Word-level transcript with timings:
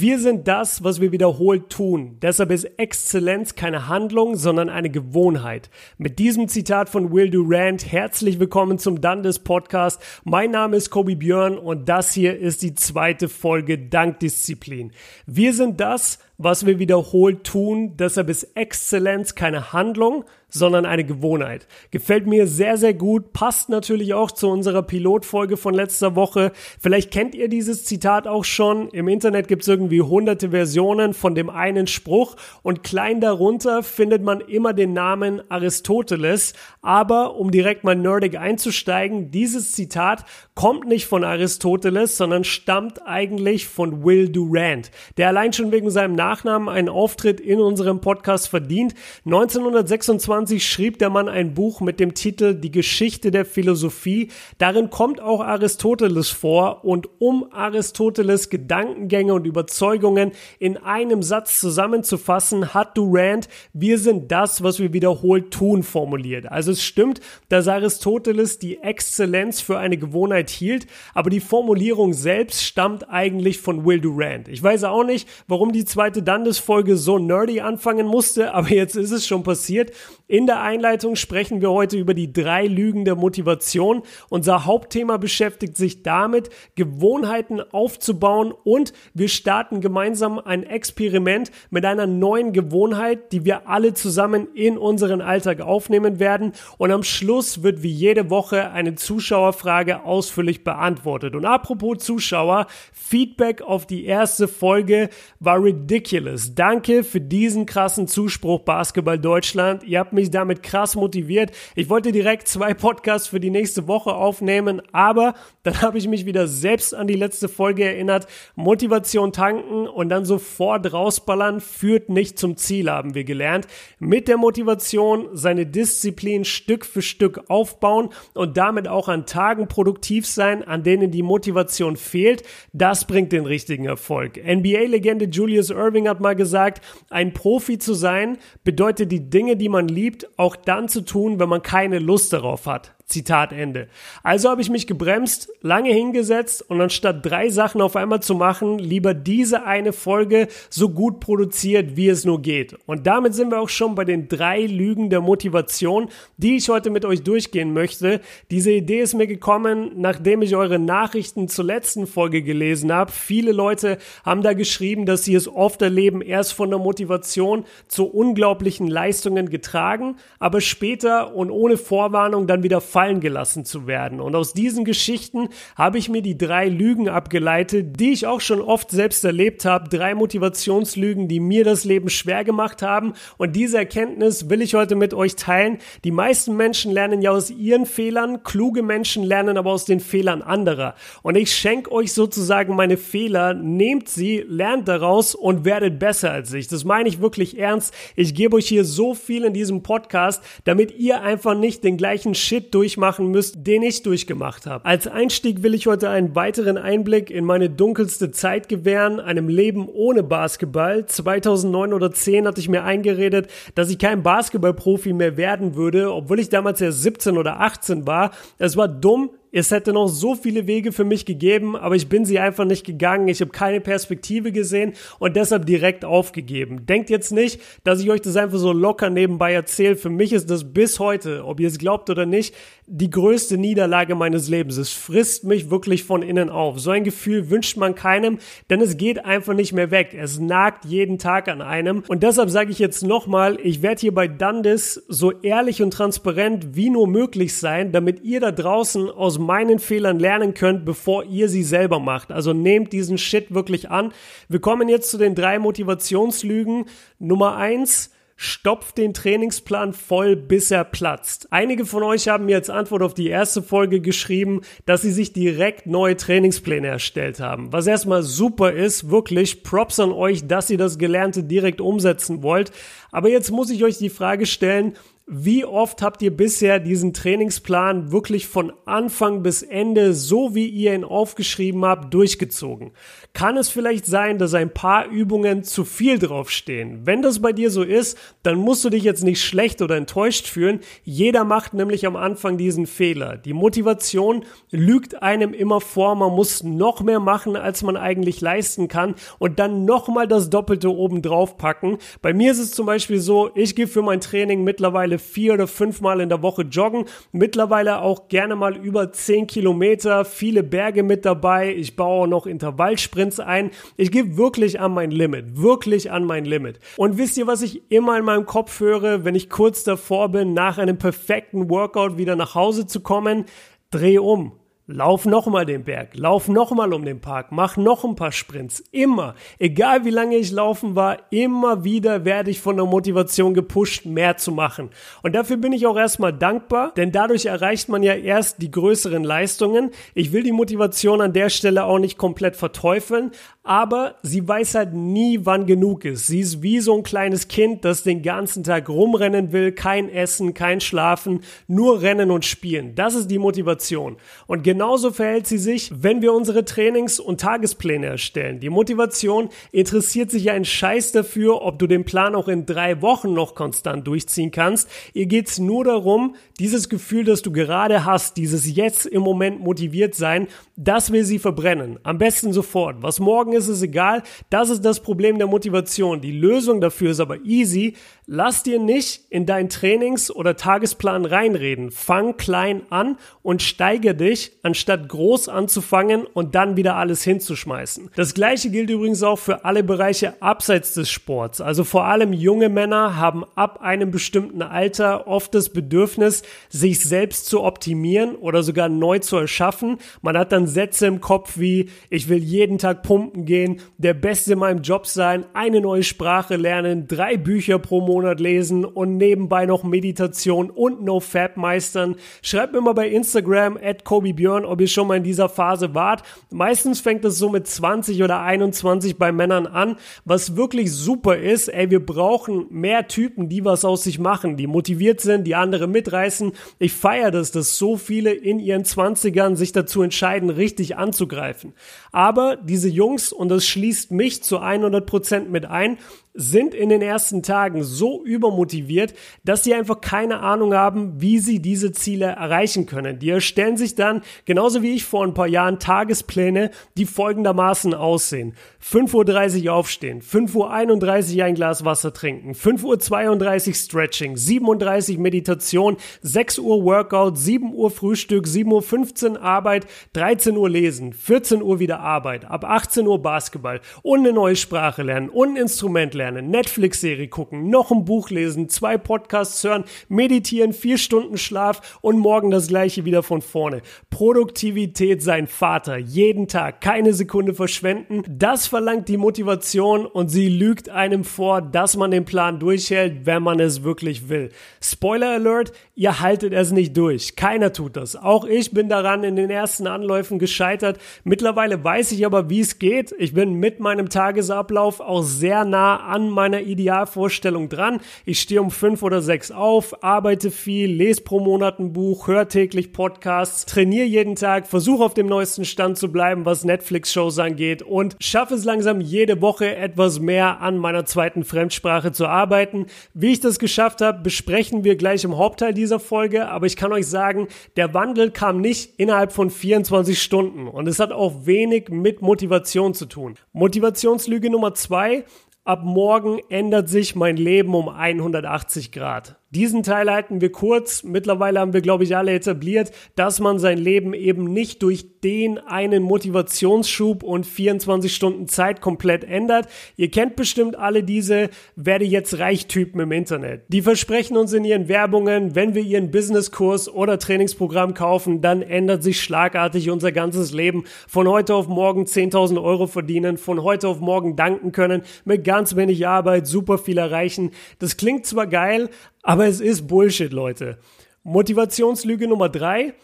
Wir 0.00 0.18
sind 0.18 0.48
das, 0.48 0.82
was 0.82 1.02
wir 1.02 1.12
wiederholt 1.12 1.68
tun. 1.68 2.16
Deshalb 2.22 2.52
ist 2.52 2.64
Exzellenz 2.78 3.54
keine 3.54 3.86
Handlung, 3.86 4.34
sondern 4.34 4.70
eine 4.70 4.88
Gewohnheit. 4.88 5.68
Mit 5.98 6.18
diesem 6.18 6.48
Zitat 6.48 6.88
von 6.88 7.12
Will 7.12 7.28
Durant 7.28 7.92
herzlich 7.92 8.40
willkommen 8.40 8.78
zum 8.78 9.02
Dundes 9.02 9.40
Podcast. 9.40 10.00
Mein 10.24 10.52
Name 10.52 10.78
ist 10.78 10.88
Kobe 10.88 11.16
Björn 11.16 11.58
und 11.58 11.90
das 11.90 12.14
hier 12.14 12.38
ist 12.38 12.62
die 12.62 12.74
zweite 12.74 13.28
Folge 13.28 13.76
Dankdisziplin. 13.76 14.92
Wir 15.26 15.52
sind 15.52 15.80
das, 15.80 16.18
was 16.38 16.64
wir 16.64 16.78
wiederholt 16.78 17.44
tun. 17.44 17.98
Deshalb 17.98 18.30
ist 18.30 18.56
Exzellenz 18.56 19.34
keine 19.34 19.74
Handlung, 19.74 20.24
sondern 20.50 20.84
eine 20.84 21.04
Gewohnheit. 21.04 21.66
Gefällt 21.90 22.26
mir 22.26 22.46
sehr, 22.46 22.76
sehr 22.76 22.94
gut, 22.94 23.32
passt 23.32 23.68
natürlich 23.68 24.14
auch 24.14 24.30
zu 24.30 24.48
unserer 24.48 24.82
Pilotfolge 24.82 25.56
von 25.56 25.74
letzter 25.74 26.16
Woche. 26.16 26.52
Vielleicht 26.80 27.10
kennt 27.10 27.34
ihr 27.34 27.48
dieses 27.48 27.84
Zitat 27.84 28.26
auch 28.26 28.44
schon. 28.44 28.88
Im 28.90 29.08
Internet 29.08 29.48
gibt 29.48 29.62
es 29.62 29.68
irgendwie 29.68 30.02
hunderte 30.02 30.50
Versionen 30.50 31.14
von 31.14 31.34
dem 31.34 31.50
einen 31.50 31.86
Spruch 31.86 32.36
und 32.62 32.82
klein 32.82 33.20
darunter 33.20 33.82
findet 33.82 34.22
man 34.22 34.40
immer 34.40 34.72
den 34.72 34.92
Namen 34.92 35.42
Aristoteles. 35.50 36.52
Aber 36.82 37.36
um 37.36 37.50
direkt 37.50 37.84
mal 37.84 37.96
nerdig 37.96 38.38
einzusteigen, 38.38 39.30
dieses 39.30 39.72
Zitat 39.72 40.24
kommt 40.54 40.86
nicht 40.86 41.06
von 41.06 41.24
Aristoteles, 41.24 42.16
sondern 42.16 42.44
stammt 42.44 43.06
eigentlich 43.06 43.66
von 43.66 44.04
Will 44.04 44.28
Durant, 44.28 44.90
der 45.16 45.28
allein 45.28 45.52
schon 45.52 45.72
wegen 45.72 45.90
seinem 45.90 46.14
Nachnamen 46.14 46.68
einen 46.68 46.88
Auftritt 46.88 47.40
in 47.40 47.60
unserem 47.60 48.00
Podcast 48.00 48.48
verdient. 48.48 48.94
1926 49.24 50.20
1920 50.40 50.66
schrieb 50.66 50.98
der 50.98 51.10
Mann 51.10 51.28
ein 51.28 51.52
Buch 51.52 51.82
mit 51.82 52.00
dem 52.00 52.14
Titel 52.14 52.54
Die 52.54 52.70
Geschichte 52.70 53.30
der 53.30 53.44
Philosophie. 53.44 54.30
Darin 54.56 54.88
kommt 54.88 55.20
auch 55.20 55.40
Aristoteles 55.40 56.30
vor 56.30 56.84
und 56.84 57.08
um 57.18 57.52
Aristoteles 57.52 58.48
Gedankengänge 58.48 59.34
und 59.34 59.46
Überzeugungen 59.46 60.32
in 60.58 60.78
einem 60.78 61.22
Satz 61.22 61.60
zusammenzufassen, 61.60 62.72
hat 62.72 62.96
Durant 62.96 63.48
Wir 63.74 63.98
sind 63.98 64.32
das, 64.32 64.62
was 64.62 64.78
wir 64.78 64.94
wiederholt 64.94 65.50
tun 65.50 65.82
formuliert. 65.82 66.46
Also 66.46 66.72
es 66.72 66.82
stimmt, 66.82 67.20
dass 67.50 67.68
Aristoteles 67.68 68.58
die 68.58 68.78
Exzellenz 68.78 69.60
für 69.60 69.78
eine 69.78 69.98
Gewohnheit 69.98 70.48
hielt, 70.48 70.86
aber 71.12 71.28
die 71.28 71.40
Formulierung 71.40 72.14
selbst 72.14 72.64
stammt 72.64 73.10
eigentlich 73.10 73.58
von 73.58 73.84
Will 73.84 74.00
Durant. 74.00 74.48
Ich 74.48 74.62
weiß 74.62 74.84
auch 74.84 75.04
nicht, 75.04 75.28
warum 75.48 75.72
die 75.72 75.84
zweite 75.84 76.22
Dundas-Folge 76.22 76.96
so 76.96 77.18
nerdy 77.18 77.60
anfangen 77.60 78.06
musste, 78.06 78.54
aber 78.54 78.70
jetzt 78.70 78.96
ist 78.96 79.10
es 79.10 79.26
schon 79.26 79.42
passiert. 79.42 79.92
In 80.30 80.46
der 80.46 80.62
Einleitung 80.62 81.16
sprechen 81.16 81.60
wir 81.60 81.72
heute 81.72 81.98
über 81.98 82.14
die 82.14 82.32
drei 82.32 82.68
Lügen 82.68 83.04
der 83.04 83.16
Motivation. 83.16 84.02
Unser 84.28 84.64
Hauptthema 84.64 85.16
beschäftigt 85.16 85.76
sich 85.76 86.04
damit, 86.04 86.50
Gewohnheiten 86.76 87.60
aufzubauen 87.60 88.52
und 88.52 88.92
wir 89.12 89.26
starten 89.26 89.80
gemeinsam 89.80 90.38
ein 90.38 90.62
Experiment 90.62 91.50
mit 91.70 91.84
einer 91.84 92.06
neuen 92.06 92.52
Gewohnheit, 92.52 93.32
die 93.32 93.44
wir 93.44 93.68
alle 93.68 93.92
zusammen 93.92 94.46
in 94.54 94.78
unseren 94.78 95.20
Alltag 95.20 95.62
aufnehmen 95.62 96.20
werden. 96.20 96.52
Und 96.78 96.92
am 96.92 97.02
Schluss 97.02 97.64
wird 97.64 97.82
wie 97.82 97.90
jede 97.90 98.30
Woche 98.30 98.70
eine 98.70 98.94
Zuschauerfrage 98.94 100.04
ausführlich 100.04 100.62
beantwortet. 100.62 101.34
Und 101.34 101.44
apropos 101.44 102.04
Zuschauer, 102.04 102.68
Feedback 102.92 103.62
auf 103.62 103.84
die 103.84 104.04
erste 104.04 104.46
Folge 104.46 105.08
war 105.40 105.60
ridiculous. 105.60 106.54
Danke 106.54 107.02
für 107.02 107.20
diesen 107.20 107.66
krassen 107.66 108.06
Zuspruch 108.06 108.60
Basketball 108.60 109.18
Deutschland. 109.18 109.82
Ihr 109.82 109.98
habt 109.98 110.12
mich 110.12 110.19
mich 110.20 110.30
damit 110.30 110.62
krass 110.62 110.96
motiviert. 110.96 111.50
Ich 111.74 111.88
wollte 111.88 112.12
direkt 112.12 112.46
zwei 112.46 112.74
Podcasts 112.74 113.28
für 113.28 113.40
die 113.40 113.50
nächste 113.50 113.88
Woche 113.88 114.14
aufnehmen, 114.14 114.82
aber 114.92 115.34
dann 115.62 115.82
habe 115.82 115.98
ich 115.98 116.08
mich 116.08 116.26
wieder 116.26 116.46
selbst 116.46 116.94
an 116.94 117.06
die 117.06 117.14
letzte 117.14 117.48
Folge 117.48 117.84
erinnert. 117.84 118.26
Motivation 118.54 119.32
tanken 119.32 119.86
und 119.88 120.08
dann 120.08 120.24
sofort 120.24 120.92
rausballern 120.92 121.60
führt 121.60 122.08
nicht 122.08 122.38
zum 122.38 122.56
Ziel, 122.56 122.90
haben 122.90 123.14
wir 123.14 123.24
gelernt. 123.24 123.66
Mit 123.98 124.28
der 124.28 124.36
Motivation 124.36 125.28
seine 125.32 125.66
Disziplin 125.66 126.44
Stück 126.44 126.84
für 126.84 127.02
Stück 127.02 127.44
aufbauen 127.48 128.10
und 128.34 128.56
damit 128.56 128.88
auch 128.88 129.08
an 129.08 129.26
Tagen 129.26 129.68
produktiv 129.68 130.26
sein, 130.26 130.62
an 130.62 130.82
denen 130.82 131.10
die 131.10 131.22
Motivation 131.22 131.96
fehlt. 131.96 132.42
Das 132.72 133.06
bringt 133.06 133.32
den 133.32 133.46
richtigen 133.46 133.86
Erfolg. 133.86 134.36
NBA-Legende 134.36 135.26
Julius 135.26 135.70
Irving 135.70 136.08
hat 136.08 136.20
mal 136.20 136.36
gesagt, 136.36 136.84
ein 137.08 137.32
Profi 137.32 137.78
zu 137.78 137.94
sein 137.94 138.38
bedeutet 138.64 139.10
die 139.12 139.30
Dinge, 139.30 139.56
die 139.56 139.68
man 139.68 139.88
liebt, 139.88 140.09
beliebt, 140.10 140.28
auch 140.36 140.56
dann 140.56 140.88
zu 140.88 141.02
tun, 141.02 141.38
wenn 141.38 141.48
man 141.48 141.62
keine 141.62 141.98
Lust 141.98 142.32
darauf 142.32 142.66
hat. 142.66 142.94
Zitat 143.10 143.52
Ende. 143.52 143.88
Also 144.22 144.48
habe 144.48 144.62
ich 144.62 144.70
mich 144.70 144.86
gebremst, 144.86 145.50
lange 145.60 145.92
hingesetzt 145.92 146.68
und 146.68 146.80
anstatt 146.80 147.26
drei 147.26 147.50
Sachen 147.50 147.82
auf 147.82 147.96
einmal 147.96 148.22
zu 148.22 148.34
machen, 148.34 148.78
lieber 148.78 149.14
diese 149.14 149.64
eine 149.64 149.92
Folge 149.92 150.48
so 150.70 150.90
gut 150.90 151.20
produziert, 151.20 151.96
wie 151.96 152.08
es 152.08 152.24
nur 152.24 152.40
geht. 152.40 152.76
Und 152.86 153.06
damit 153.06 153.34
sind 153.34 153.50
wir 153.50 153.60
auch 153.60 153.68
schon 153.68 153.94
bei 153.94 154.04
den 154.04 154.28
drei 154.28 154.62
Lügen 154.62 155.10
der 155.10 155.20
Motivation, 155.20 156.08
die 156.36 156.56
ich 156.56 156.68
heute 156.68 156.90
mit 156.90 157.04
euch 157.04 157.22
durchgehen 157.22 157.72
möchte. 157.72 158.20
Diese 158.50 158.70
Idee 158.70 159.00
ist 159.00 159.14
mir 159.14 159.26
gekommen, 159.26 159.92
nachdem 159.96 160.42
ich 160.42 160.54
eure 160.54 160.78
Nachrichten 160.78 161.48
zur 161.48 161.64
letzten 161.64 162.06
Folge 162.06 162.42
gelesen 162.42 162.92
habe. 162.92 163.10
Viele 163.10 163.52
Leute 163.52 163.98
haben 164.24 164.42
da 164.42 164.52
geschrieben, 164.52 165.04
dass 165.04 165.24
sie 165.24 165.34
es 165.34 165.48
oft 165.48 165.82
erleben, 165.82 166.22
erst 166.22 166.52
von 166.52 166.70
der 166.70 166.78
Motivation 166.78 167.64
zu 167.88 168.06
unglaublichen 168.06 168.86
Leistungen 168.86 169.50
getragen, 169.50 170.16
aber 170.38 170.60
später 170.60 171.34
und 171.34 171.50
ohne 171.50 171.76
Vorwarnung 171.76 172.46
dann 172.46 172.62
wieder 172.62 172.80
fallen 173.00 173.20
gelassen 173.20 173.64
zu 173.64 173.86
werden. 173.86 174.20
Und 174.20 174.36
aus 174.36 174.52
diesen 174.52 174.84
Geschichten 174.84 175.48
habe 175.74 175.96
ich 175.96 176.10
mir 176.10 176.20
die 176.20 176.36
drei 176.36 176.68
Lügen 176.68 177.08
abgeleitet, 177.08 177.98
die 177.98 178.12
ich 178.12 178.26
auch 178.26 178.42
schon 178.42 178.60
oft 178.60 178.90
selbst 178.90 179.24
erlebt 179.24 179.64
habe. 179.64 179.88
Drei 179.88 180.14
Motivationslügen, 180.14 181.26
die 181.26 181.40
mir 181.40 181.64
das 181.64 181.86
Leben 181.86 182.10
schwer 182.10 182.44
gemacht 182.44 182.82
haben. 182.82 183.14
Und 183.38 183.56
diese 183.56 183.78
Erkenntnis 183.78 184.50
will 184.50 184.60
ich 184.60 184.74
heute 184.74 184.96
mit 184.96 185.14
euch 185.14 185.36
teilen. 185.36 185.78
Die 186.04 186.10
meisten 186.10 186.58
Menschen 186.58 186.92
lernen 186.92 187.22
ja 187.22 187.30
aus 187.30 187.50
ihren 187.50 187.86
Fehlern, 187.86 188.42
kluge 188.42 188.82
Menschen 188.82 189.24
lernen 189.24 189.56
aber 189.56 189.70
aus 189.70 189.86
den 189.86 190.00
Fehlern 190.00 190.42
anderer. 190.42 190.94
Und 191.22 191.38
ich 191.38 191.56
schenke 191.56 191.90
euch 191.92 192.12
sozusagen 192.12 192.76
meine 192.76 192.98
Fehler, 192.98 193.54
nehmt 193.54 194.10
sie, 194.10 194.44
lernt 194.46 194.88
daraus 194.88 195.34
und 195.34 195.64
werdet 195.64 195.98
besser 195.98 196.32
als 196.32 196.52
ich. 196.52 196.68
Das 196.68 196.84
meine 196.84 197.08
ich 197.08 197.22
wirklich 197.22 197.58
ernst. 197.58 197.94
Ich 198.14 198.34
gebe 198.34 198.56
euch 198.56 198.68
hier 198.68 198.84
so 198.84 199.14
viel 199.14 199.44
in 199.44 199.54
diesem 199.54 199.82
Podcast, 199.82 200.44
damit 200.64 200.98
ihr 200.98 201.22
einfach 201.22 201.56
nicht 201.56 201.82
den 201.82 201.96
gleichen 201.96 202.34
Shit 202.34 202.74
durch 202.74 202.89
durchmachen 202.90 203.30
müsst, 203.30 203.66
den 203.68 203.82
ich 203.82 204.02
durchgemacht 204.02 204.66
habe. 204.66 204.84
Als 204.84 205.06
Einstieg 205.06 205.62
will 205.62 205.74
ich 205.74 205.86
heute 205.86 206.10
einen 206.10 206.34
weiteren 206.34 206.76
Einblick 206.76 207.30
in 207.30 207.44
meine 207.44 207.70
dunkelste 207.70 208.32
Zeit 208.32 208.68
gewähren, 208.68 209.20
einem 209.20 209.48
Leben 209.48 209.88
ohne 209.88 210.24
Basketball. 210.24 211.06
2009 211.06 211.92
oder 211.92 212.10
10 212.10 212.48
hatte 212.48 212.60
ich 212.60 212.68
mir 212.68 212.82
eingeredet, 212.82 213.48
dass 213.76 213.90
ich 213.90 213.98
kein 213.98 214.24
Basketballprofi 214.24 215.12
mehr 215.12 215.36
werden 215.36 215.76
würde, 215.76 216.12
obwohl 216.12 216.40
ich 216.40 216.48
damals 216.48 216.80
erst 216.80 217.02
17 217.02 217.38
oder 217.38 217.60
18 217.60 218.08
war. 218.08 218.32
Es 218.58 218.76
war 218.76 218.88
dumm, 218.88 219.30
es 219.52 219.70
hätte 219.70 219.92
noch 219.92 220.08
so 220.08 220.34
viele 220.34 220.66
Wege 220.66 220.92
für 220.92 221.04
mich 221.04 221.26
gegeben, 221.26 221.76
aber 221.76 221.96
ich 221.96 222.08
bin 222.08 222.24
sie 222.24 222.38
einfach 222.38 222.64
nicht 222.64 222.86
gegangen. 222.86 223.28
Ich 223.28 223.40
habe 223.40 223.50
keine 223.50 223.80
Perspektive 223.80 224.52
gesehen 224.52 224.92
und 225.18 225.36
deshalb 225.36 225.66
direkt 225.66 226.04
aufgegeben. 226.04 226.86
Denkt 226.86 227.10
jetzt 227.10 227.32
nicht, 227.32 227.60
dass 227.84 228.00
ich 228.00 228.10
euch 228.10 228.20
das 228.20 228.36
einfach 228.36 228.58
so 228.58 228.72
locker 228.72 229.10
nebenbei 229.10 229.52
erzähle. 229.52 229.96
Für 229.96 230.10
mich 230.10 230.32
ist 230.32 230.50
das 230.50 230.72
bis 230.72 231.00
heute, 231.00 231.44
ob 231.44 231.58
ihr 231.58 231.68
es 231.68 231.78
glaubt 231.78 232.10
oder 232.10 232.26
nicht, 232.26 232.54
die 232.86 233.10
größte 233.10 233.56
Niederlage 233.56 234.14
meines 234.14 234.48
Lebens. 234.48 234.76
Es 234.76 234.90
frisst 234.90 235.44
mich 235.44 235.70
wirklich 235.70 236.04
von 236.04 236.22
innen 236.22 236.50
auf. 236.50 236.78
So 236.78 236.90
ein 236.90 237.04
Gefühl 237.04 237.50
wünscht 237.50 237.76
man 237.76 237.94
keinem, 237.94 238.38
denn 238.68 238.80
es 238.80 238.96
geht 238.96 239.24
einfach 239.24 239.54
nicht 239.54 239.72
mehr 239.72 239.90
weg. 239.90 240.14
Es 240.16 240.38
nagt 240.38 240.84
jeden 240.84 241.18
Tag 241.18 241.48
an 241.48 241.62
einem. 241.62 242.02
Und 242.08 242.22
deshalb 242.22 242.50
sage 242.50 242.70
ich 242.70 242.78
jetzt 242.78 243.02
nochmal, 243.02 243.58
ich 243.62 243.82
werde 243.82 244.00
hier 244.00 244.14
bei 244.14 244.28
Dundas 244.28 245.02
so 245.08 245.32
ehrlich 245.42 245.82
und 245.82 245.92
transparent 245.92 246.74
wie 246.74 246.90
nur 246.90 247.06
möglich 247.06 247.56
sein, 247.56 247.92
damit 247.92 248.22
ihr 248.22 248.40
da 248.40 248.50
draußen 248.50 249.08
aus 249.08 249.39
meinen 249.40 249.78
Fehlern 249.78 250.18
lernen 250.18 250.54
könnt, 250.54 250.84
bevor 250.84 251.24
ihr 251.24 251.48
sie 251.48 251.64
selber 251.64 251.98
macht. 251.98 252.30
Also 252.30 252.52
nehmt 252.52 252.92
diesen 252.92 253.18
Shit 253.18 253.52
wirklich 253.52 253.90
an. 253.90 254.12
Wir 254.48 254.60
kommen 254.60 254.88
jetzt 254.88 255.10
zu 255.10 255.18
den 255.18 255.34
drei 255.34 255.58
Motivationslügen. 255.58 256.84
Nummer 257.18 257.56
eins, 257.56 258.10
Stopft 258.42 258.96
den 258.96 259.12
Trainingsplan 259.12 259.92
voll, 259.92 260.34
bis 260.34 260.70
er 260.70 260.84
platzt. 260.84 261.48
Einige 261.50 261.84
von 261.84 262.02
euch 262.02 262.26
haben 262.26 262.46
mir 262.46 262.56
als 262.56 262.70
Antwort 262.70 263.02
auf 263.02 263.12
die 263.12 263.28
erste 263.28 263.62
Folge 263.62 264.00
geschrieben, 264.00 264.62
dass 264.86 265.02
sie 265.02 265.12
sich 265.12 265.34
direkt 265.34 265.84
neue 265.84 266.16
Trainingspläne 266.16 266.86
erstellt 266.86 267.38
haben. 267.38 267.70
Was 267.70 267.86
erstmal 267.86 268.22
super 268.22 268.72
ist, 268.72 269.10
wirklich 269.10 269.62
Props 269.62 270.00
an 270.00 270.10
euch, 270.10 270.46
dass 270.46 270.70
ihr 270.70 270.78
das 270.78 270.96
Gelernte 270.96 271.44
direkt 271.44 271.82
umsetzen 271.82 272.42
wollt. 272.42 272.72
Aber 273.12 273.28
jetzt 273.28 273.50
muss 273.50 273.68
ich 273.68 273.84
euch 273.84 273.98
die 273.98 274.08
Frage 274.08 274.46
stellen, 274.46 274.94
Wie 275.32 275.64
oft 275.64 276.02
habt 276.02 276.22
ihr 276.22 276.36
bisher 276.36 276.80
diesen 276.80 277.12
Trainingsplan 277.12 278.10
wirklich 278.10 278.48
von 278.48 278.72
Anfang 278.84 279.44
bis 279.44 279.62
Ende, 279.62 280.12
so 280.12 280.56
wie 280.56 280.66
ihr 280.66 280.92
ihn 280.92 281.04
aufgeschrieben 281.04 281.84
habt, 281.84 282.12
durchgezogen? 282.12 282.90
Kann 283.32 283.56
es 283.56 283.68
vielleicht 283.68 284.06
sein, 284.06 284.38
dass 284.38 284.54
ein 284.54 284.74
paar 284.74 285.06
Übungen 285.06 285.62
zu 285.62 285.84
viel 285.84 286.18
draufstehen? 286.18 287.06
Wenn 287.06 287.22
das 287.22 287.40
bei 287.40 287.52
dir 287.52 287.70
so 287.70 287.84
ist, 287.84 288.18
dann 288.42 288.56
musst 288.56 288.84
du 288.84 288.90
dich 288.90 289.04
jetzt 289.04 289.22
nicht 289.22 289.42
schlecht 289.42 289.82
oder 289.82 289.96
enttäuscht 289.96 290.48
fühlen. 290.48 290.80
Jeder 291.04 291.44
macht 291.44 291.72
nämlich 291.72 292.06
am 292.06 292.16
Anfang 292.16 292.58
diesen 292.58 292.86
Fehler. 292.86 293.36
Die 293.36 293.52
Motivation 293.52 294.44
lügt 294.70 295.22
einem 295.22 295.54
immer 295.54 295.80
vor, 295.80 296.16
man 296.16 296.32
muss 296.32 296.64
noch 296.64 297.02
mehr 297.02 297.20
machen, 297.20 297.54
als 297.54 297.82
man 297.82 297.96
eigentlich 297.96 298.40
leisten 298.40 298.88
kann 298.88 299.14
und 299.38 299.60
dann 299.60 299.84
nochmal 299.84 300.26
das 300.26 300.50
Doppelte 300.50 300.90
oben 300.90 301.22
drauf 301.22 301.56
packen. 301.56 301.98
Bei 302.20 302.34
mir 302.34 302.50
ist 302.50 302.58
es 302.58 302.72
zum 302.72 302.86
Beispiel 302.86 303.20
so, 303.20 303.50
ich 303.54 303.76
gehe 303.76 303.86
für 303.86 304.02
mein 304.02 304.20
Training 304.20 304.64
mittlerweile 304.64 305.18
vier 305.20 305.54
oder 305.54 305.68
fünfmal 305.68 306.20
in 306.20 306.28
der 306.28 306.42
Woche 306.42 306.62
joggen. 306.62 307.04
Mittlerweile 307.30 308.02
auch 308.02 308.26
gerne 308.28 308.56
mal 308.56 308.76
über 308.76 309.12
zehn 309.12 309.46
Kilometer, 309.46 310.24
viele 310.24 310.64
Berge 310.64 311.04
mit 311.04 311.24
dabei. 311.24 311.72
Ich 311.72 311.94
baue 311.94 312.26
noch 312.26 312.46
Intervallsprints 312.46 313.19
ein. 313.40 313.70
Ich 313.96 314.10
gehe 314.10 314.36
wirklich 314.36 314.80
an 314.80 314.92
mein 314.92 315.10
Limit, 315.10 315.60
wirklich 315.60 316.10
an 316.10 316.24
mein 316.24 316.44
Limit. 316.44 316.80
Und 316.96 317.18
wisst 317.18 317.36
ihr, 317.36 317.46
was 317.46 317.62
ich 317.62 317.90
immer 317.90 318.16
in 318.18 318.24
meinem 318.24 318.46
Kopf 318.46 318.80
höre, 318.80 319.24
wenn 319.24 319.34
ich 319.34 319.50
kurz 319.50 319.84
davor 319.84 320.30
bin, 320.30 320.54
nach 320.54 320.78
einem 320.78 320.98
perfekten 320.98 321.68
Workout 321.68 322.16
wieder 322.16 322.36
nach 322.36 322.54
Hause 322.54 322.86
zu 322.86 323.00
kommen? 323.00 323.44
Dreh 323.90 324.18
um 324.18 324.59
Lauf 324.92 325.24
nochmal 325.24 325.66
den 325.66 325.84
Berg, 325.84 326.16
lauf 326.16 326.48
nochmal 326.48 326.92
um 326.92 327.04
den 327.04 327.20
Park, 327.20 327.52
mach 327.52 327.76
noch 327.76 328.04
ein 328.04 328.16
paar 328.16 328.32
Sprints. 328.32 328.82
Immer, 328.90 329.36
egal 329.60 330.04
wie 330.04 330.10
lange 330.10 330.34
ich 330.34 330.50
laufen 330.50 330.96
war, 330.96 331.18
immer 331.30 331.84
wieder 331.84 332.24
werde 332.24 332.50
ich 332.50 332.60
von 332.60 332.76
der 332.76 332.86
Motivation 332.86 333.54
gepusht, 333.54 334.04
mehr 334.04 334.36
zu 334.36 334.50
machen. 334.50 334.90
Und 335.22 335.36
dafür 335.36 335.58
bin 335.58 335.72
ich 335.72 335.86
auch 335.86 335.96
erstmal 335.96 336.32
dankbar, 336.32 336.92
denn 336.96 337.12
dadurch 337.12 337.46
erreicht 337.46 337.88
man 337.88 338.02
ja 338.02 338.14
erst 338.14 338.60
die 338.62 338.70
größeren 338.72 339.22
Leistungen. 339.22 339.92
Ich 340.14 340.32
will 340.32 340.42
die 340.42 340.50
Motivation 340.50 341.20
an 341.20 341.32
der 341.32 341.50
Stelle 341.50 341.84
auch 341.84 342.00
nicht 342.00 342.18
komplett 342.18 342.56
verteufeln, 342.56 343.30
aber 343.70 344.16
sie 344.24 344.48
weiß 344.48 344.74
halt 344.74 344.94
nie, 344.94 345.40
wann 345.44 345.64
genug 345.64 346.04
ist. 346.04 346.26
Sie 346.26 346.40
ist 346.40 346.60
wie 346.60 346.80
so 346.80 346.96
ein 346.96 347.04
kleines 347.04 347.46
Kind, 347.46 347.84
das 347.84 348.02
den 348.02 348.20
ganzen 348.20 348.64
Tag 348.64 348.88
rumrennen 348.88 349.52
will, 349.52 349.70
kein 349.70 350.08
Essen, 350.08 350.54
kein 350.54 350.80
Schlafen, 350.80 351.42
nur 351.68 352.02
rennen 352.02 352.32
und 352.32 352.44
spielen. 352.44 352.96
Das 352.96 353.14
ist 353.14 353.28
die 353.28 353.38
Motivation. 353.38 354.16
Und 354.48 354.64
genauso 354.64 355.12
verhält 355.12 355.46
sie 355.46 355.58
sich, 355.58 355.92
wenn 356.02 356.20
wir 356.20 356.32
unsere 356.32 356.64
Trainings- 356.64 357.20
und 357.20 357.40
Tagespläne 357.40 358.06
erstellen. 358.06 358.58
Die 358.58 358.70
Motivation 358.70 359.50
interessiert 359.70 360.32
sich 360.32 360.44
ja 360.44 360.54
ein 360.54 360.64
Scheiß 360.64 361.12
dafür, 361.12 361.62
ob 361.62 361.78
du 361.78 361.86
den 361.86 362.04
Plan 362.04 362.34
auch 362.34 362.48
in 362.48 362.66
drei 362.66 363.00
Wochen 363.02 363.34
noch 363.34 363.54
konstant 363.54 364.04
durchziehen 364.04 364.50
kannst. 364.50 364.88
Ihr 365.14 365.26
geht's 365.26 365.60
nur 365.60 365.84
darum, 365.84 366.34
dieses 366.58 366.88
Gefühl, 366.88 367.22
das 367.22 367.42
du 367.42 367.52
gerade 367.52 368.04
hast, 368.04 368.36
dieses 368.36 368.74
jetzt 368.74 369.06
im 369.06 369.22
Moment 369.22 369.60
motiviert 369.60 370.16
sein, 370.16 370.48
das 370.74 371.12
will 371.12 371.24
sie 371.24 371.38
verbrennen. 371.38 372.00
Am 372.02 372.18
besten 372.18 372.52
sofort. 372.52 373.02
Was 373.02 373.20
morgen 373.20 373.50
morgen 373.50 373.59
ist 373.60 373.68
es 373.68 373.82
egal. 373.82 374.22
Das 374.50 374.70
ist 374.70 374.84
das 374.84 375.00
Problem 375.00 375.38
der 375.38 375.46
Motivation. 375.46 376.20
Die 376.20 376.32
Lösung 376.32 376.80
dafür 376.80 377.10
ist 377.10 377.20
aber 377.20 377.38
easy. 377.44 377.94
Lass 378.32 378.62
dir 378.62 378.78
nicht 378.78 379.22
in 379.30 379.44
deinen 379.44 379.70
Trainings- 379.70 380.30
oder 380.30 380.54
Tagesplan 380.54 381.24
reinreden. 381.24 381.90
Fang 381.90 382.36
klein 382.36 382.82
an 382.88 383.16
und 383.42 383.60
steige 383.60 384.14
dich, 384.14 384.52
anstatt 384.62 385.08
groß 385.08 385.48
anzufangen 385.48 386.26
und 386.26 386.54
dann 386.54 386.76
wieder 386.76 386.94
alles 386.94 387.24
hinzuschmeißen. 387.24 388.12
Das 388.14 388.32
gleiche 388.32 388.70
gilt 388.70 388.88
übrigens 388.88 389.24
auch 389.24 389.40
für 389.40 389.64
alle 389.64 389.82
Bereiche 389.82 390.40
abseits 390.40 390.94
des 390.94 391.10
Sports. 391.10 391.60
Also 391.60 391.82
vor 391.82 392.04
allem 392.04 392.32
junge 392.32 392.68
Männer 392.68 393.16
haben 393.16 393.42
ab 393.56 393.80
einem 393.80 394.12
bestimmten 394.12 394.62
Alter 394.62 395.26
oft 395.26 395.52
das 395.52 395.70
Bedürfnis, 395.70 396.44
sich 396.68 397.00
selbst 397.00 397.46
zu 397.46 397.64
optimieren 397.64 398.36
oder 398.36 398.62
sogar 398.62 398.88
neu 398.88 399.18
zu 399.18 399.38
erschaffen. 399.38 399.98
Man 400.22 400.38
hat 400.38 400.52
dann 400.52 400.68
Sätze 400.68 401.08
im 401.08 401.20
Kopf 401.20 401.58
wie, 401.58 401.90
ich 402.10 402.28
will 402.28 402.38
jeden 402.38 402.78
Tag 402.78 403.02
pumpen 403.02 403.44
gehen, 403.44 403.80
der 403.98 404.14
Beste 404.14 404.52
in 404.52 404.60
meinem 404.60 404.82
Job 404.82 405.08
sein, 405.08 405.46
eine 405.52 405.80
neue 405.80 406.04
Sprache 406.04 406.54
lernen, 406.54 407.08
drei 407.08 407.36
Bücher 407.36 407.80
pro 407.80 408.00
Monat 408.00 408.19
Monat 408.20 408.38
lesen 408.38 408.84
und 408.84 409.16
nebenbei 409.16 409.64
noch 409.64 409.82
Meditation 409.82 410.68
und 410.68 411.02
NoFap 411.02 411.56
meistern. 411.56 412.16
Schreibt 412.42 412.74
mir 412.74 412.82
mal 412.82 412.92
bei 412.92 413.08
Instagram 413.08 413.78
at 413.82 414.04
KobeBjörn, 414.04 414.66
ob 414.66 414.82
ihr 414.82 414.88
schon 414.88 415.08
mal 415.08 415.16
in 415.16 415.22
dieser 415.22 415.48
Phase 415.48 415.94
wart. 415.94 416.22
Meistens 416.50 417.00
fängt 417.00 417.24
es 417.24 417.38
so 417.38 417.48
mit 417.48 417.66
20 417.66 418.22
oder 418.22 418.42
21 418.42 419.16
bei 419.16 419.32
Männern 419.32 419.66
an, 419.66 419.96
was 420.26 420.54
wirklich 420.54 420.92
super 420.92 421.38
ist. 421.38 421.68
Ey, 421.68 421.90
wir 421.90 422.04
brauchen 422.04 422.66
mehr 422.68 423.08
Typen, 423.08 423.48
die 423.48 423.64
was 423.64 423.86
aus 423.86 424.04
sich 424.04 424.18
machen, 424.18 424.58
die 424.58 424.66
motiviert 424.66 425.22
sind, 425.22 425.46
die 425.46 425.54
andere 425.54 425.86
mitreißen. 425.86 426.52
Ich 426.78 426.92
feiere 426.92 427.30
das, 427.30 427.52
dass 427.52 427.78
so 427.78 427.96
viele 427.96 428.32
in 428.32 428.58
ihren 428.58 428.82
20ern 428.82 429.56
sich 429.56 429.72
dazu 429.72 430.02
entscheiden, 430.02 430.50
richtig 430.50 430.98
anzugreifen. 430.98 431.72
Aber 432.12 432.56
diese 432.56 432.90
Jungs, 432.90 433.32
und 433.32 433.48
das 433.48 433.66
schließt 433.66 434.10
mich 434.10 434.42
zu 434.42 434.58
100 434.58 435.06
Prozent 435.06 435.50
mit 435.50 435.64
ein, 435.64 435.96
sind 436.34 436.74
in 436.74 436.88
den 436.88 437.02
ersten 437.02 437.42
Tagen 437.42 437.82
so 437.82 438.09
übermotiviert, 438.18 439.14
dass 439.44 439.64
sie 439.64 439.74
einfach 439.74 440.00
keine 440.00 440.40
Ahnung 440.40 440.74
haben, 440.74 441.20
wie 441.20 441.38
sie 441.38 441.60
diese 441.60 441.92
Ziele 441.92 442.26
erreichen 442.26 442.86
können. 442.86 443.18
Die 443.18 443.30
erstellen 443.30 443.76
sich 443.76 443.94
dann, 443.94 444.22
genauso 444.44 444.82
wie 444.82 444.94
ich 444.94 445.04
vor 445.04 445.24
ein 445.24 445.34
paar 445.34 445.46
Jahren, 445.46 445.78
Tagespläne, 445.78 446.70
die 446.96 447.06
folgendermaßen 447.06 447.94
aussehen. 447.94 448.54
5.30 448.82 449.66
Uhr 449.66 449.74
aufstehen, 449.74 450.22
5.31 450.22 451.36
Uhr 451.36 451.44
ein 451.44 451.54
Glas 451.54 451.84
Wasser 451.84 452.12
trinken, 452.12 452.52
5.32 452.52 453.68
Uhr 453.68 453.74
Stretching, 453.74 454.34
7.30 454.36 455.14
Uhr 455.16 455.20
Meditation, 455.20 455.96
6 456.22 456.58
Uhr 456.60 456.84
Workout, 456.84 457.36
7 457.36 457.74
Uhr 457.74 457.90
Frühstück, 457.90 458.46
7.15 458.46 459.32
Uhr 459.32 459.42
Arbeit, 459.42 459.86
13 460.14 460.56
Uhr 460.56 460.70
lesen, 460.70 461.12
14 461.12 461.62
Uhr 461.62 461.78
wieder 461.78 462.00
Arbeit, 462.00 462.50
ab 462.50 462.64
18 462.64 463.06
Uhr 463.06 463.20
Basketball 463.20 463.80
und 464.02 464.20
eine 464.20 464.32
neue 464.32 464.56
Sprache 464.56 465.02
lernen 465.02 465.28
und 465.28 465.50
ein 465.50 465.56
Instrument 465.56 466.14
lernen, 466.14 466.50
Netflix-Serie 466.50 467.28
gucken, 467.28 467.68
noch 467.68 467.90
ein 467.90 467.99
Buch 468.04 468.30
lesen, 468.30 468.68
zwei 468.68 468.98
Podcasts 468.98 469.62
hören, 469.64 469.84
meditieren, 470.08 470.72
vier 470.72 470.98
Stunden 470.98 471.38
Schlaf 471.38 471.98
und 472.00 472.18
morgen 472.18 472.50
das 472.50 472.68
gleiche 472.68 473.04
wieder 473.04 473.22
von 473.22 473.42
vorne. 473.42 473.82
Produktivität 474.10 475.22
sein 475.22 475.46
Vater, 475.46 475.96
jeden 475.96 476.48
Tag, 476.48 476.80
keine 476.80 477.12
Sekunde 477.14 477.54
verschwenden, 477.54 478.22
das 478.28 478.66
verlangt 478.66 479.08
die 479.08 479.16
Motivation 479.16 480.06
und 480.06 480.28
sie 480.28 480.48
lügt 480.48 480.88
einem 480.88 481.24
vor, 481.24 481.62
dass 481.62 481.96
man 481.96 482.10
den 482.10 482.24
Plan 482.24 482.58
durchhält, 482.58 483.26
wenn 483.26 483.42
man 483.42 483.60
es 483.60 483.82
wirklich 483.82 484.28
will. 484.28 484.50
Spoiler 484.80 485.32
Alert, 485.32 485.72
ihr 485.94 486.20
haltet 486.20 486.52
es 486.52 486.72
nicht 486.72 486.96
durch. 486.96 487.36
Keiner 487.36 487.72
tut 487.72 487.96
das. 487.96 488.16
Auch 488.16 488.44
ich 488.44 488.72
bin 488.72 488.88
daran 488.88 489.24
in 489.24 489.36
den 489.36 489.50
ersten 489.50 489.86
Anläufen 489.86 490.38
gescheitert. 490.38 490.98
Mittlerweile 491.24 491.82
weiß 491.82 492.12
ich 492.12 492.24
aber, 492.26 492.50
wie 492.50 492.60
es 492.60 492.78
geht. 492.78 493.14
Ich 493.18 493.34
bin 493.34 493.54
mit 493.54 493.80
meinem 493.80 494.08
Tagesablauf 494.08 495.00
auch 495.00 495.22
sehr 495.22 495.64
nah 495.64 495.96
an 495.96 496.30
meiner 496.30 496.60
Idealvorstellung 496.60 497.68
dran. 497.68 497.79
Ich 498.24 498.40
stehe 498.40 498.60
um 498.60 498.70
fünf 498.70 499.02
oder 499.02 499.22
sechs 499.22 499.50
auf, 499.50 500.02
arbeite 500.02 500.50
viel, 500.50 500.90
lese 500.90 501.22
pro 501.22 501.40
Monat 501.40 501.78
ein 501.78 501.92
Buch, 501.92 502.28
höre 502.28 502.48
täglich 502.48 502.92
Podcasts, 502.92 503.66
trainiere 503.66 504.06
jeden 504.06 504.36
Tag, 504.36 504.66
versuche 504.66 505.04
auf 505.04 505.14
dem 505.14 505.26
neuesten 505.26 505.64
Stand 505.64 505.98
zu 505.98 506.12
bleiben, 506.12 506.44
was 506.44 506.64
Netflix-Shows 506.64 507.38
angeht 507.38 507.82
und 507.82 508.16
schaffe 508.20 508.54
es 508.54 508.64
langsam 508.64 509.00
jede 509.00 509.40
Woche 509.40 509.74
etwas 509.76 510.20
mehr 510.20 510.60
an 510.60 510.78
meiner 510.78 511.06
zweiten 511.06 511.44
Fremdsprache 511.44 512.12
zu 512.12 512.26
arbeiten. 512.26 512.86
Wie 513.14 513.32
ich 513.32 513.40
das 513.40 513.58
geschafft 513.58 514.00
habe, 514.00 514.22
besprechen 514.22 514.84
wir 514.84 514.96
gleich 514.96 515.24
im 515.24 515.36
Hauptteil 515.36 515.74
dieser 515.74 516.00
Folge, 516.00 516.48
aber 516.48 516.66
ich 516.66 516.76
kann 516.76 516.92
euch 516.92 517.06
sagen, 517.06 517.48
der 517.76 517.94
Wandel 517.94 518.30
kam 518.30 518.60
nicht 518.60 518.98
innerhalb 518.98 519.32
von 519.32 519.50
24 519.50 520.20
Stunden 520.20 520.68
und 520.68 520.86
es 520.86 520.98
hat 520.98 521.12
auch 521.12 521.46
wenig 521.46 521.88
mit 521.88 522.22
Motivation 522.22 522.94
zu 522.94 523.06
tun. 523.06 523.36
Motivationslüge 523.52 524.50
Nummer 524.50 524.74
zwei, 524.74 525.24
ab 525.64 525.82
morgen 525.82 526.38
ändert 526.48 526.88
sich 526.88 527.14
mein 527.14 527.36
Leben 527.36 527.74
um 527.74 527.88
180 527.88 528.92
Grad. 528.92 529.39
Diesen 529.52 529.82
Teil 529.82 530.08
halten 530.08 530.40
wir 530.40 530.52
kurz. 530.52 531.02
Mittlerweile 531.02 531.58
haben 531.58 531.72
wir, 531.72 531.80
glaube 531.80 532.04
ich, 532.04 532.16
alle 532.16 532.32
etabliert, 532.32 532.92
dass 533.16 533.40
man 533.40 533.58
sein 533.58 533.78
Leben 533.78 534.14
eben 534.14 534.44
nicht 534.44 534.80
durch 534.80 535.20
den 535.22 535.58
einen 535.58 536.04
Motivationsschub 536.04 537.24
und 537.24 537.44
24 537.44 538.14
Stunden 538.14 538.46
Zeit 538.46 538.80
komplett 538.80 539.24
ändert. 539.24 539.66
Ihr 539.96 540.08
kennt 540.08 540.36
bestimmt 540.36 540.76
alle 540.76 541.02
diese 541.02 541.50
werde 541.74 542.04
jetzt 542.04 542.38
reich 542.38 542.68
Typen 542.68 543.00
im 543.00 543.10
Internet. 543.10 543.64
Die 543.66 543.82
versprechen 543.82 544.36
uns 544.36 544.52
in 544.52 544.64
ihren 544.64 544.86
Werbungen, 544.86 545.56
wenn 545.56 545.74
wir 545.74 545.82
ihren 545.82 546.12
Businesskurs 546.12 546.88
oder 546.88 547.18
Trainingsprogramm 547.18 547.94
kaufen, 547.94 548.42
dann 548.42 548.62
ändert 548.62 549.02
sich 549.02 549.20
schlagartig 549.20 549.90
unser 549.90 550.12
ganzes 550.12 550.52
Leben. 550.52 550.84
Von 551.08 551.26
heute 551.26 551.56
auf 551.56 551.66
morgen 551.66 552.04
10.000 552.04 552.62
Euro 552.62 552.86
verdienen, 552.86 553.36
von 553.36 553.64
heute 553.64 553.88
auf 553.88 553.98
morgen 553.98 554.36
danken 554.36 554.70
können, 554.70 555.02
mit 555.24 555.42
ganz 555.42 555.74
wenig 555.74 556.06
Arbeit 556.06 556.46
super 556.46 556.78
viel 556.78 556.98
erreichen. 556.98 557.50
Das 557.80 557.96
klingt 557.96 558.26
zwar 558.26 558.46
geil, 558.46 558.90
aber 559.22 559.46
es 559.46 559.60
ist 559.60 559.86
Bullshit, 559.86 560.32
Leute. 560.32 560.78
Motivationslüge 561.22 562.28
Nummer 562.28 562.48
drei. 562.48 562.94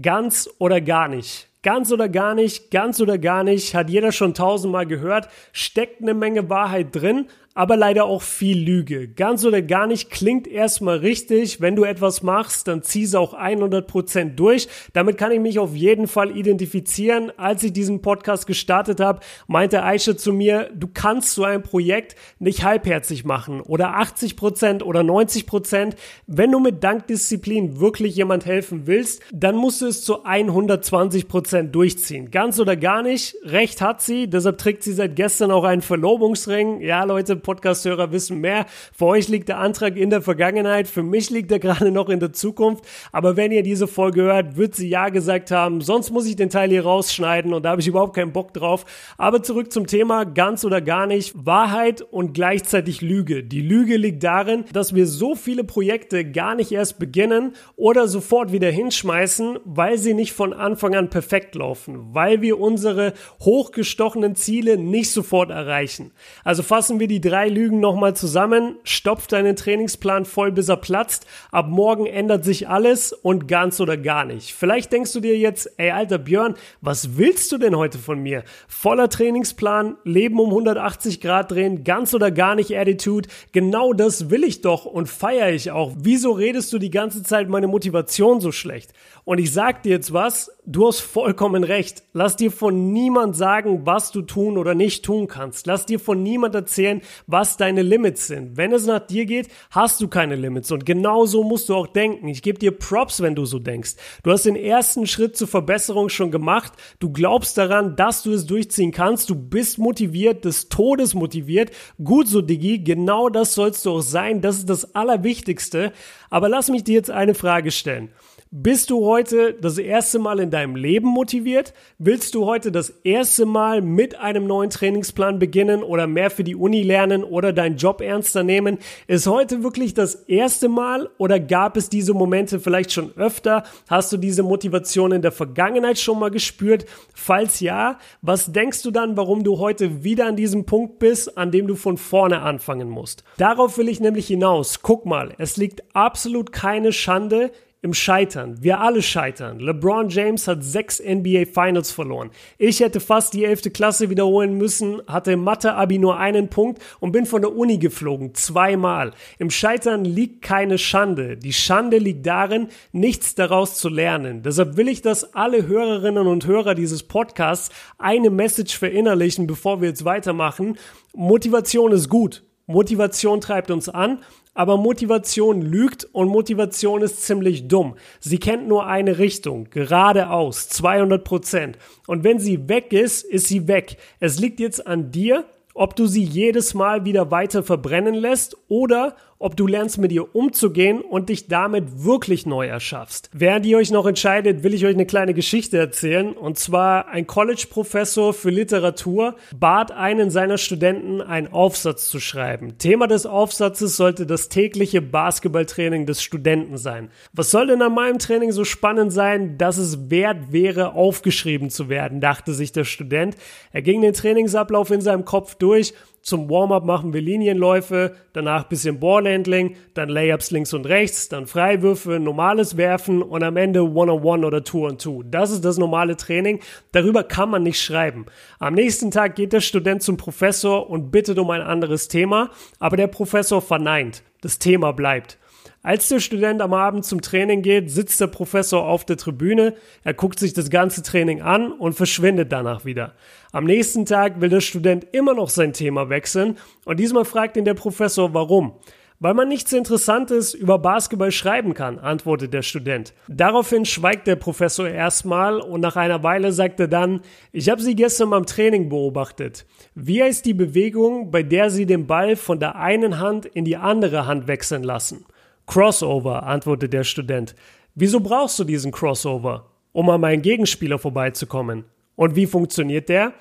Ganz 0.00 0.48
oder 0.58 0.80
gar 0.80 1.08
nicht. 1.08 1.48
Ganz 1.64 1.90
oder 1.90 2.10
gar 2.10 2.34
nicht, 2.34 2.70
ganz 2.70 3.00
oder 3.00 3.16
gar 3.16 3.42
nicht, 3.42 3.74
hat 3.74 3.88
jeder 3.88 4.12
schon 4.12 4.34
tausendmal 4.34 4.84
gehört, 4.84 5.30
steckt 5.52 6.02
eine 6.02 6.12
Menge 6.12 6.50
Wahrheit 6.50 6.94
drin, 6.94 7.26
aber 7.54 7.76
leider 7.76 8.04
auch 8.04 8.22
viel 8.22 8.58
Lüge. 8.58 9.08
Ganz 9.08 9.44
oder 9.44 9.62
gar 9.62 9.86
nicht 9.86 10.10
klingt 10.10 10.48
erstmal 10.48 10.98
richtig. 10.98 11.60
Wenn 11.60 11.76
du 11.76 11.84
etwas 11.84 12.22
machst, 12.22 12.66
dann 12.66 12.82
zieh 12.82 13.04
es 13.04 13.14
auch 13.14 13.32
100% 13.34 14.34
durch. 14.34 14.68
Damit 14.92 15.18
kann 15.18 15.30
ich 15.30 15.40
mich 15.40 15.58
auf 15.60 15.74
jeden 15.74 16.08
Fall 16.08 16.36
identifizieren. 16.36 17.32
Als 17.36 17.62
ich 17.62 17.72
diesen 17.72 18.02
Podcast 18.02 18.46
gestartet 18.46 19.00
habe, 19.00 19.20
meinte 19.46 19.84
Aisha 19.84 20.16
zu 20.16 20.32
mir, 20.32 20.70
du 20.74 20.88
kannst 20.92 21.30
so 21.30 21.44
ein 21.44 21.62
Projekt 21.62 22.16
nicht 22.40 22.64
halbherzig 22.64 23.24
machen 23.24 23.60
oder 23.60 23.98
80% 23.98 24.82
oder 24.82 25.00
90%. 25.00 25.94
Wenn 26.26 26.50
du 26.50 26.58
mit 26.58 26.82
Dankdisziplin 26.82 27.78
wirklich 27.78 28.16
jemand 28.16 28.46
helfen 28.46 28.86
willst, 28.86 29.22
dann 29.32 29.56
musst 29.56 29.80
du 29.80 29.86
es 29.86 30.04
zu 30.04 30.24
120% 30.24 31.70
durchziehen. 31.70 32.32
Ganz 32.32 32.58
oder 32.58 32.76
gar 32.76 33.02
nicht. 33.02 33.36
Recht 33.44 33.80
hat 33.80 34.02
sie. 34.02 34.28
Deshalb 34.28 34.58
trägt 34.58 34.82
sie 34.82 34.92
seit 34.92 35.14
gestern 35.14 35.52
auch 35.52 35.64
einen 35.64 35.82
Verlobungsring. 35.82 36.80
Ja, 36.80 37.04
Leute, 37.04 37.36
Podcast-Hörer 37.44 38.10
wissen 38.10 38.40
mehr. 38.40 38.66
Für 38.92 39.06
euch 39.06 39.28
liegt 39.28 39.48
der 39.48 39.58
Antrag 39.58 39.96
in 39.96 40.10
der 40.10 40.22
Vergangenheit, 40.22 40.88
für 40.88 41.04
mich 41.04 41.30
liegt 41.30 41.52
er 41.52 41.60
gerade 41.60 41.92
noch 41.92 42.08
in 42.08 42.18
der 42.18 42.32
Zukunft. 42.32 42.84
Aber 43.12 43.36
wenn 43.36 43.52
ihr 43.52 43.62
diese 43.62 43.86
Folge 43.86 44.22
hört, 44.22 44.56
wird 44.56 44.74
sie 44.74 44.88
ja 44.88 45.10
gesagt 45.10 45.52
haben. 45.52 45.80
Sonst 45.80 46.10
muss 46.10 46.26
ich 46.26 46.34
den 46.34 46.50
Teil 46.50 46.70
hier 46.70 46.84
rausschneiden 46.84 47.54
und 47.54 47.64
da 47.64 47.70
habe 47.70 47.80
ich 47.80 47.86
überhaupt 47.86 48.16
keinen 48.16 48.32
Bock 48.32 48.52
drauf. 48.52 48.84
Aber 49.18 49.42
zurück 49.42 49.72
zum 49.72 49.86
Thema, 49.86 50.24
ganz 50.24 50.64
oder 50.64 50.80
gar 50.80 51.06
nicht. 51.06 51.32
Wahrheit 51.36 52.02
und 52.02 52.32
gleichzeitig 52.32 53.00
Lüge. 53.02 53.44
Die 53.44 53.62
Lüge 53.62 53.96
liegt 53.96 54.24
darin, 54.24 54.64
dass 54.72 54.94
wir 54.94 55.06
so 55.06 55.34
viele 55.34 55.62
Projekte 55.62 56.24
gar 56.24 56.54
nicht 56.54 56.72
erst 56.72 56.98
beginnen 56.98 57.52
oder 57.76 58.08
sofort 58.08 58.52
wieder 58.52 58.70
hinschmeißen, 58.70 59.58
weil 59.64 59.98
sie 59.98 60.14
nicht 60.14 60.32
von 60.32 60.52
Anfang 60.52 60.94
an 60.94 61.10
perfekt 61.10 61.54
laufen, 61.54 62.14
weil 62.14 62.40
wir 62.40 62.58
unsere 62.58 63.12
hochgestochenen 63.40 64.34
Ziele 64.34 64.78
nicht 64.78 65.10
sofort 65.10 65.50
erreichen. 65.50 66.12
Also 66.42 66.62
fassen 66.62 67.00
wir 67.00 67.08
die 67.08 67.20
drei 67.20 67.33
drei 67.34 67.48
Lügen 67.48 67.80
nochmal 67.80 68.14
zusammen, 68.14 68.76
stopf 68.84 69.26
deinen 69.26 69.56
Trainingsplan 69.56 70.24
voll, 70.24 70.52
bis 70.52 70.68
er 70.68 70.76
platzt. 70.76 71.26
Ab 71.50 71.66
morgen 71.68 72.06
ändert 72.06 72.44
sich 72.44 72.68
alles 72.68 73.12
und 73.12 73.48
ganz 73.48 73.80
oder 73.80 73.96
gar 73.96 74.24
nicht. 74.24 74.54
Vielleicht 74.54 74.92
denkst 74.92 75.12
du 75.12 75.18
dir 75.18 75.36
jetzt, 75.36 75.68
ey 75.76 75.90
alter 75.90 76.18
Björn, 76.18 76.54
was 76.80 77.16
willst 77.16 77.50
du 77.50 77.58
denn 77.58 77.76
heute 77.76 77.98
von 77.98 78.20
mir? 78.20 78.44
Voller 78.68 79.08
Trainingsplan, 79.08 79.96
Leben 80.04 80.38
um 80.38 80.50
180 80.50 81.20
Grad 81.20 81.50
drehen, 81.50 81.82
ganz 81.82 82.14
oder 82.14 82.30
gar 82.30 82.54
nicht 82.54 82.78
Attitude. 82.78 83.28
Genau 83.50 83.92
das 83.92 84.30
will 84.30 84.44
ich 84.44 84.60
doch 84.60 84.84
und 84.84 85.08
feiere 85.08 85.50
ich 85.50 85.72
auch. 85.72 85.90
Wieso 85.98 86.30
redest 86.30 86.72
du 86.72 86.78
die 86.78 86.90
ganze 86.90 87.24
Zeit 87.24 87.48
meine 87.48 87.66
Motivation 87.66 88.40
so 88.40 88.52
schlecht? 88.52 88.92
Und 89.26 89.38
ich 89.38 89.52
sag 89.52 89.82
dir 89.82 89.92
jetzt 89.92 90.12
was, 90.12 90.50
du 90.66 90.86
hast 90.86 91.00
vollkommen 91.00 91.64
recht. 91.64 92.02
Lass 92.12 92.36
dir 92.36 92.50
von 92.50 92.92
niemand 92.92 93.34
sagen, 93.34 93.86
was 93.86 94.12
du 94.12 94.20
tun 94.20 94.58
oder 94.58 94.74
nicht 94.74 95.02
tun 95.02 95.28
kannst. 95.28 95.66
Lass 95.66 95.86
dir 95.86 95.98
von 95.98 96.22
niemand 96.22 96.54
erzählen, 96.54 97.00
was 97.26 97.56
deine 97.56 97.80
Limits 97.80 98.26
sind. 98.26 98.58
Wenn 98.58 98.72
es 98.72 98.84
nach 98.84 99.06
dir 99.06 99.24
geht, 99.24 99.48
hast 99.70 100.02
du 100.02 100.08
keine 100.08 100.36
Limits. 100.36 100.70
Und 100.70 100.84
genau 100.84 101.24
so 101.24 101.42
musst 101.42 101.70
du 101.70 101.74
auch 101.74 101.86
denken. 101.86 102.28
Ich 102.28 102.42
gebe 102.42 102.58
dir 102.58 102.70
Props, 102.72 103.22
wenn 103.22 103.34
du 103.34 103.46
so 103.46 103.58
denkst. 103.58 103.94
Du 104.22 104.30
hast 104.30 104.44
den 104.44 104.56
ersten 104.56 105.06
Schritt 105.06 105.38
zur 105.38 105.48
Verbesserung 105.48 106.10
schon 106.10 106.30
gemacht. 106.30 106.74
Du 106.98 107.10
glaubst 107.10 107.56
daran, 107.56 107.96
dass 107.96 108.22
du 108.24 108.32
es 108.32 108.44
durchziehen 108.44 108.92
kannst. 108.92 109.30
Du 109.30 109.34
bist 109.34 109.78
motiviert, 109.78 110.44
des 110.44 110.68
Todes 110.68 111.14
motiviert. 111.14 111.70
Gut 112.02 112.28
so, 112.28 112.42
Diggi. 112.42 112.78
Genau 112.80 113.30
das 113.30 113.54
sollst 113.54 113.86
du 113.86 113.92
auch 113.92 114.02
sein. 114.02 114.42
Das 114.42 114.58
ist 114.58 114.68
das 114.68 114.94
Allerwichtigste. 114.94 115.92
Aber 116.34 116.48
lass 116.48 116.68
mich 116.68 116.82
dir 116.82 116.94
jetzt 116.94 117.12
eine 117.12 117.32
Frage 117.32 117.70
stellen. 117.70 118.10
Bist 118.56 118.90
du 118.90 119.04
heute 119.04 119.52
das 119.52 119.78
erste 119.78 120.20
Mal 120.20 120.38
in 120.38 120.50
deinem 120.50 120.76
Leben 120.76 121.08
motiviert? 121.08 121.74
Willst 121.98 122.36
du 122.36 122.46
heute 122.46 122.70
das 122.70 122.88
erste 122.88 123.46
Mal 123.46 123.82
mit 123.82 124.20
einem 124.20 124.46
neuen 124.46 124.70
Trainingsplan 124.70 125.40
beginnen 125.40 125.82
oder 125.82 126.06
mehr 126.06 126.30
für 126.30 126.44
die 126.44 126.54
Uni 126.54 126.82
lernen 126.82 127.24
oder 127.24 127.52
deinen 127.52 127.76
Job 127.76 128.00
ernster 128.00 128.44
nehmen? 128.44 128.78
Ist 129.08 129.26
heute 129.26 129.64
wirklich 129.64 129.94
das 129.94 130.14
erste 130.14 130.68
Mal 130.68 131.08
oder 131.18 131.40
gab 131.40 131.76
es 131.76 131.88
diese 131.88 132.14
Momente 132.14 132.60
vielleicht 132.60 132.92
schon 132.92 133.10
öfter? 133.16 133.64
Hast 133.88 134.12
du 134.12 134.16
diese 134.16 134.44
Motivation 134.44 135.10
in 135.10 135.22
der 135.22 135.32
Vergangenheit 135.32 135.98
schon 135.98 136.20
mal 136.20 136.30
gespürt? 136.30 136.86
Falls 137.12 137.58
ja, 137.58 137.98
was 138.22 138.52
denkst 138.52 138.82
du 138.82 138.92
dann, 138.92 139.16
warum 139.16 139.42
du 139.42 139.58
heute 139.58 140.04
wieder 140.04 140.26
an 140.26 140.36
diesem 140.36 140.64
Punkt 140.64 141.00
bist, 141.00 141.36
an 141.36 141.50
dem 141.50 141.66
du 141.66 141.74
von 141.74 141.96
vorne 141.96 142.42
anfangen 142.42 142.88
musst? 142.88 143.24
Darauf 143.36 143.78
will 143.78 143.88
ich 143.88 143.98
nämlich 143.98 144.28
hinaus. 144.28 144.80
Guck 144.82 145.06
mal, 145.06 145.34
es 145.38 145.56
liegt 145.56 145.82
absolut 145.92 146.23
keine 146.52 146.92
Schande 146.92 147.50
im 147.84 147.92
Scheitern. 147.92 148.56
Wir 148.62 148.80
alle 148.80 149.02
scheitern. 149.02 149.60
LeBron 149.60 150.08
James 150.08 150.48
hat 150.48 150.64
sechs 150.64 151.02
NBA 151.04 151.44
Finals 151.44 151.90
verloren. 151.90 152.30
Ich 152.56 152.80
hätte 152.80 152.98
fast 152.98 153.34
die 153.34 153.44
elfte 153.44 153.70
Klasse 153.70 154.08
wiederholen 154.08 154.56
müssen, 154.56 155.02
hatte 155.06 155.32
im 155.32 155.44
Mathe-Abi 155.44 155.98
nur 155.98 156.18
einen 156.18 156.48
Punkt 156.48 156.80
und 157.00 157.12
bin 157.12 157.26
von 157.26 157.42
der 157.42 157.54
Uni 157.54 157.76
geflogen. 157.76 158.34
Zweimal. 158.34 159.12
Im 159.38 159.50
Scheitern 159.50 160.06
liegt 160.06 160.40
keine 160.40 160.78
Schande. 160.78 161.36
Die 161.36 161.52
Schande 161.52 161.98
liegt 161.98 162.26
darin, 162.26 162.68
nichts 162.92 163.34
daraus 163.34 163.76
zu 163.76 163.90
lernen. 163.90 164.42
Deshalb 164.42 164.78
will 164.78 164.88
ich, 164.88 165.02
dass 165.02 165.34
alle 165.34 165.66
Hörerinnen 165.66 166.26
und 166.26 166.46
Hörer 166.46 166.74
dieses 166.74 167.02
Podcasts 167.02 167.68
eine 167.98 168.30
Message 168.30 168.78
verinnerlichen, 168.78 169.46
bevor 169.46 169.82
wir 169.82 169.90
jetzt 169.90 170.06
weitermachen. 170.06 170.78
Motivation 171.14 171.92
ist 171.92 172.08
gut. 172.08 172.44
Motivation 172.66 173.42
treibt 173.42 173.70
uns 173.70 173.90
an 173.90 174.20
aber 174.54 174.76
Motivation 174.76 175.60
lügt 175.60 176.08
und 176.12 176.28
Motivation 176.28 177.02
ist 177.02 177.22
ziemlich 177.22 177.68
dumm. 177.68 177.96
Sie 178.20 178.38
kennt 178.38 178.68
nur 178.68 178.86
eine 178.86 179.18
Richtung, 179.18 179.68
geradeaus, 179.70 180.68
200 180.68 181.22
Prozent. 181.24 181.78
Und 182.06 182.24
wenn 182.24 182.38
sie 182.38 182.68
weg 182.68 182.92
ist, 182.92 183.24
ist 183.24 183.48
sie 183.48 183.68
weg. 183.68 183.96
Es 184.20 184.38
liegt 184.38 184.60
jetzt 184.60 184.86
an 184.86 185.10
dir, 185.10 185.44
ob 185.74 185.96
du 185.96 186.06
sie 186.06 186.22
jedes 186.22 186.72
Mal 186.72 187.04
wieder 187.04 187.30
weiter 187.32 187.64
verbrennen 187.64 188.14
lässt 188.14 188.56
oder 188.68 189.16
ob 189.38 189.56
du 189.56 189.66
lernst 189.66 189.98
mit 189.98 190.12
ihr 190.12 190.34
umzugehen 190.34 191.00
und 191.00 191.28
dich 191.28 191.48
damit 191.48 192.04
wirklich 192.04 192.46
neu 192.46 192.66
erschaffst. 192.66 193.30
Während 193.32 193.66
ihr 193.66 193.78
euch 193.78 193.90
noch 193.90 194.06
entscheidet, 194.06 194.62
will 194.62 194.74
ich 194.74 194.86
euch 194.86 194.94
eine 194.94 195.06
kleine 195.06 195.34
Geschichte 195.34 195.78
erzählen. 195.78 196.32
Und 196.32 196.58
zwar 196.58 197.08
ein 197.08 197.26
College-Professor 197.26 198.32
für 198.32 198.50
Literatur 198.50 199.36
bat 199.54 199.92
einen 199.92 200.30
seiner 200.30 200.58
Studenten, 200.58 201.20
einen 201.20 201.52
Aufsatz 201.52 202.08
zu 202.08 202.20
schreiben. 202.20 202.78
Thema 202.78 203.06
des 203.06 203.26
Aufsatzes 203.26 203.96
sollte 203.96 204.26
das 204.26 204.48
tägliche 204.48 205.02
Basketballtraining 205.02 206.06
des 206.06 206.22
Studenten 206.22 206.76
sein. 206.76 207.10
Was 207.32 207.50
soll 207.50 207.66
denn 207.66 207.82
an 207.82 207.94
meinem 207.94 208.18
Training 208.18 208.52
so 208.52 208.64
spannend 208.64 209.12
sein, 209.12 209.58
dass 209.58 209.76
es 209.76 210.10
wert 210.10 210.52
wäre, 210.52 210.94
aufgeschrieben 210.94 211.70
zu 211.70 211.88
werden, 211.88 212.20
dachte 212.20 212.52
sich 212.52 212.72
der 212.72 212.84
Student. 212.84 213.36
Er 213.72 213.82
ging 213.82 214.00
den 214.00 214.14
Trainingsablauf 214.14 214.90
in 214.90 215.00
seinem 215.00 215.24
Kopf 215.24 215.54
durch 215.56 215.94
zum 216.24 216.48
Warm-up 216.48 216.86
machen 216.86 217.12
wir 217.12 217.20
Linienläufe, 217.20 218.14
danach 218.32 218.64
bisschen 218.64 218.98
Ballhandling, 218.98 219.76
dann 219.92 220.08
Layups 220.08 220.50
links 220.50 220.72
und 220.72 220.86
rechts, 220.86 221.28
dann 221.28 221.46
Freiwürfe, 221.46 222.18
normales 222.18 222.78
Werfen 222.78 223.22
und 223.22 223.42
am 223.42 223.58
Ende 223.58 223.82
One-on-One 223.82 224.46
oder 224.46 224.64
Two-on-Two. 224.64 225.24
Das 225.24 225.50
ist 225.50 225.66
das 225.66 225.76
normale 225.76 226.16
Training. 226.16 226.60
Darüber 226.92 227.24
kann 227.24 227.50
man 227.50 227.62
nicht 227.62 227.78
schreiben. 227.78 228.24
Am 228.58 228.72
nächsten 228.72 229.10
Tag 229.10 229.36
geht 229.36 229.52
der 229.52 229.60
Student 229.60 230.02
zum 230.02 230.16
Professor 230.16 230.88
und 230.88 231.10
bittet 231.10 231.38
um 231.38 231.50
ein 231.50 231.60
anderes 231.60 232.08
Thema, 232.08 232.50
aber 232.78 232.96
der 232.96 233.08
Professor 233.08 233.60
verneint. 233.60 234.22
Das 234.40 234.58
Thema 234.58 234.92
bleibt. 234.92 235.38
Als 235.84 236.08
der 236.08 236.18
Student 236.18 236.62
am 236.62 236.72
Abend 236.72 237.04
zum 237.04 237.20
Training 237.20 237.60
geht, 237.60 237.90
sitzt 237.90 238.18
der 238.18 238.28
Professor 238.28 238.86
auf 238.86 239.04
der 239.04 239.18
Tribüne, 239.18 239.74
er 240.02 240.14
guckt 240.14 240.38
sich 240.38 240.54
das 240.54 240.70
ganze 240.70 241.02
Training 241.02 241.42
an 241.42 241.72
und 241.72 241.92
verschwindet 241.92 242.50
danach 242.50 242.86
wieder. 242.86 243.12
Am 243.52 243.64
nächsten 243.64 244.06
Tag 244.06 244.40
will 244.40 244.48
der 244.48 244.62
Student 244.62 245.06
immer 245.12 245.34
noch 245.34 245.50
sein 245.50 245.74
Thema 245.74 246.08
wechseln 246.08 246.56
und 246.86 247.00
diesmal 247.00 247.26
fragt 247.26 247.58
ihn 247.58 247.66
der 247.66 247.74
Professor, 247.74 248.32
warum. 248.32 248.72
Weil 249.20 249.34
man 249.34 249.48
nichts 249.48 249.74
Interessantes 249.74 250.54
über 250.54 250.78
Basketball 250.78 251.30
schreiben 251.30 251.74
kann, 251.74 251.98
antwortet 251.98 252.54
der 252.54 252.62
Student. 252.62 253.12
Daraufhin 253.28 253.84
schweigt 253.84 254.26
der 254.26 254.36
Professor 254.36 254.88
erstmal 254.88 255.60
und 255.60 255.82
nach 255.82 255.96
einer 255.96 256.22
Weile 256.22 256.52
sagt 256.52 256.80
er 256.80 256.88
dann, 256.88 257.20
ich 257.52 257.68
habe 257.68 257.82
Sie 257.82 257.94
gestern 257.94 258.30
beim 258.30 258.46
Training 258.46 258.88
beobachtet. 258.88 259.66
Wie 259.94 260.22
heißt 260.22 260.46
die 260.46 260.54
Bewegung, 260.54 261.30
bei 261.30 261.42
der 261.42 261.68
Sie 261.68 261.84
den 261.84 262.06
Ball 262.06 262.36
von 262.36 262.58
der 262.58 262.76
einen 262.76 263.20
Hand 263.20 263.44
in 263.44 263.66
die 263.66 263.76
andere 263.76 264.26
Hand 264.26 264.48
wechseln 264.48 264.82
lassen? 264.82 265.26
Crossover, 265.66 266.44
antwortet 266.44 266.92
der 266.92 267.04
Student. 267.04 267.54
Wieso 267.94 268.20
brauchst 268.20 268.58
du 268.58 268.64
diesen 268.64 268.92
Crossover? 268.92 269.70
Um 269.92 270.10
an 270.10 270.20
meinen 270.20 270.42
Gegenspieler 270.42 270.98
vorbeizukommen. 270.98 271.84
Und 272.16 272.36
wie 272.36 272.46
funktioniert 272.46 273.08
der? 273.08 273.32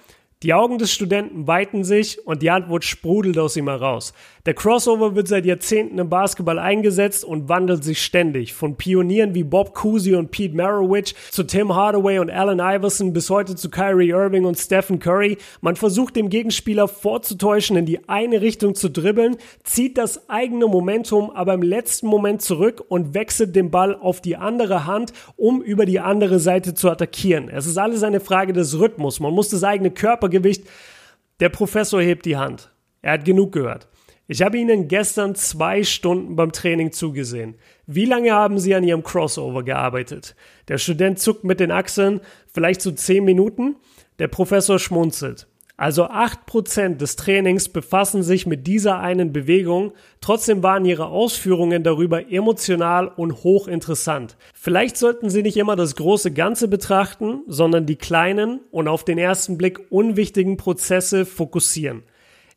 Die 0.43 0.53
Augen 0.53 0.77
des 0.77 0.91
Studenten 0.91 1.47
weiten 1.47 1.83
sich 1.83 2.27
und 2.27 2.41
die 2.41 2.51
Antwort 2.51 2.83
sprudelt 2.83 3.37
aus 3.37 3.55
ihm 3.55 3.69
heraus. 3.69 4.13
Der 4.45 4.55
Crossover 4.55 5.15
wird 5.15 5.29
seit 5.29 5.45
Jahrzehnten 5.45 5.99
im 5.99 6.09
Basketball 6.09 6.59
eingesetzt 6.59 7.23
und 7.23 7.47
wandelt 7.47 7.81
sich 7.81 8.03
ständig. 8.03 8.51
Von 8.51 8.75
Pionieren 8.75 9.33
wie 9.35 9.45
Bob 9.45 9.73
Cousy 9.73 10.15
und 10.15 10.31
Pete 10.31 10.53
Maravich 10.53 11.15
zu 11.31 11.43
Tim 11.43 11.73
Hardaway 11.73 12.19
und 12.19 12.29
Allen 12.29 12.59
Iverson 12.59 13.13
bis 13.13 13.29
heute 13.29 13.55
zu 13.55 13.69
Kyrie 13.69 14.09
Irving 14.09 14.43
und 14.43 14.59
Stephen 14.59 14.99
Curry. 14.99 15.37
Man 15.61 15.77
versucht 15.77 16.17
dem 16.17 16.29
Gegenspieler 16.29 16.89
vorzutäuschen, 16.89 17.77
in 17.77 17.85
die 17.85 18.09
eine 18.09 18.41
Richtung 18.41 18.75
zu 18.75 18.89
dribbeln, 18.89 19.37
zieht 19.63 19.97
das 19.97 20.29
eigene 20.29 20.67
Momentum 20.67 21.31
aber 21.31 21.53
im 21.53 21.61
letzten 21.61 22.07
Moment 22.07 22.41
zurück 22.41 22.83
und 22.89 23.13
wechselt 23.13 23.55
den 23.55 23.71
Ball 23.71 23.95
auf 23.95 24.19
die 24.19 24.35
andere 24.35 24.85
Hand, 24.85 25.13
um 25.37 25.61
über 25.61 25.85
die 25.85 26.01
andere 26.01 26.41
Seite 26.41 26.73
zu 26.73 26.89
attackieren. 26.89 27.47
Es 27.47 27.65
ist 27.65 27.77
alles 27.77 28.03
eine 28.03 28.19
Frage 28.19 28.51
des 28.51 28.77
Rhythmus. 28.77 29.21
Man 29.21 29.33
muss 29.33 29.47
das 29.47 29.63
eigene 29.63 29.91
Körpergewicht. 29.91 30.65
Der 31.39 31.47
Professor 31.47 32.01
hebt 32.01 32.25
die 32.25 32.35
Hand. 32.35 32.71
Er 33.01 33.13
hat 33.13 33.23
genug 33.23 33.53
gehört. 33.53 33.87
Ich 34.27 34.41
habe 34.41 34.57
Ihnen 34.57 34.87
gestern 34.87 35.35
zwei 35.35 35.83
Stunden 35.83 36.37
beim 36.37 36.53
Training 36.53 36.93
zugesehen. 36.93 37.55
Wie 37.87 38.05
lange 38.05 38.31
haben 38.31 38.57
Sie 38.57 38.73
an 38.73 38.85
Ihrem 38.85 39.03
Crossover 39.03 39.63
gearbeitet? 39.63 40.35
Der 40.69 40.77
Student 40.77 41.19
zuckt 41.19 41.43
mit 41.43 41.59
den 41.59 41.71
Achseln, 41.71 42.21
vielleicht 42.47 42.81
so 42.81 42.91
zehn 42.91 43.25
Minuten. 43.25 43.75
Der 44.19 44.29
Professor 44.29 44.79
schmunzelt. 44.79 45.47
Also 45.75 46.05
acht 46.05 46.45
Prozent 46.45 47.01
des 47.01 47.17
Trainings 47.17 47.67
befassen 47.67 48.23
sich 48.23 48.45
mit 48.45 48.67
dieser 48.67 48.99
einen 48.99 49.33
Bewegung, 49.33 49.91
trotzdem 50.21 50.61
waren 50.61 50.85
ihre 50.85 51.07
Ausführungen 51.07 51.83
darüber 51.83 52.31
emotional 52.31 53.07
und 53.07 53.43
hochinteressant. 53.43 54.37
Vielleicht 54.53 54.95
sollten 54.97 55.31
Sie 55.31 55.41
nicht 55.41 55.57
immer 55.57 55.75
das 55.75 55.95
große 55.95 56.31
Ganze 56.31 56.67
betrachten, 56.67 57.41
sondern 57.47 57.87
die 57.87 57.95
kleinen 57.95 58.61
und 58.69 58.87
auf 58.87 59.03
den 59.03 59.17
ersten 59.17 59.57
Blick 59.57 59.81
unwichtigen 59.89 60.57
Prozesse 60.57 61.25
fokussieren. 61.25 62.03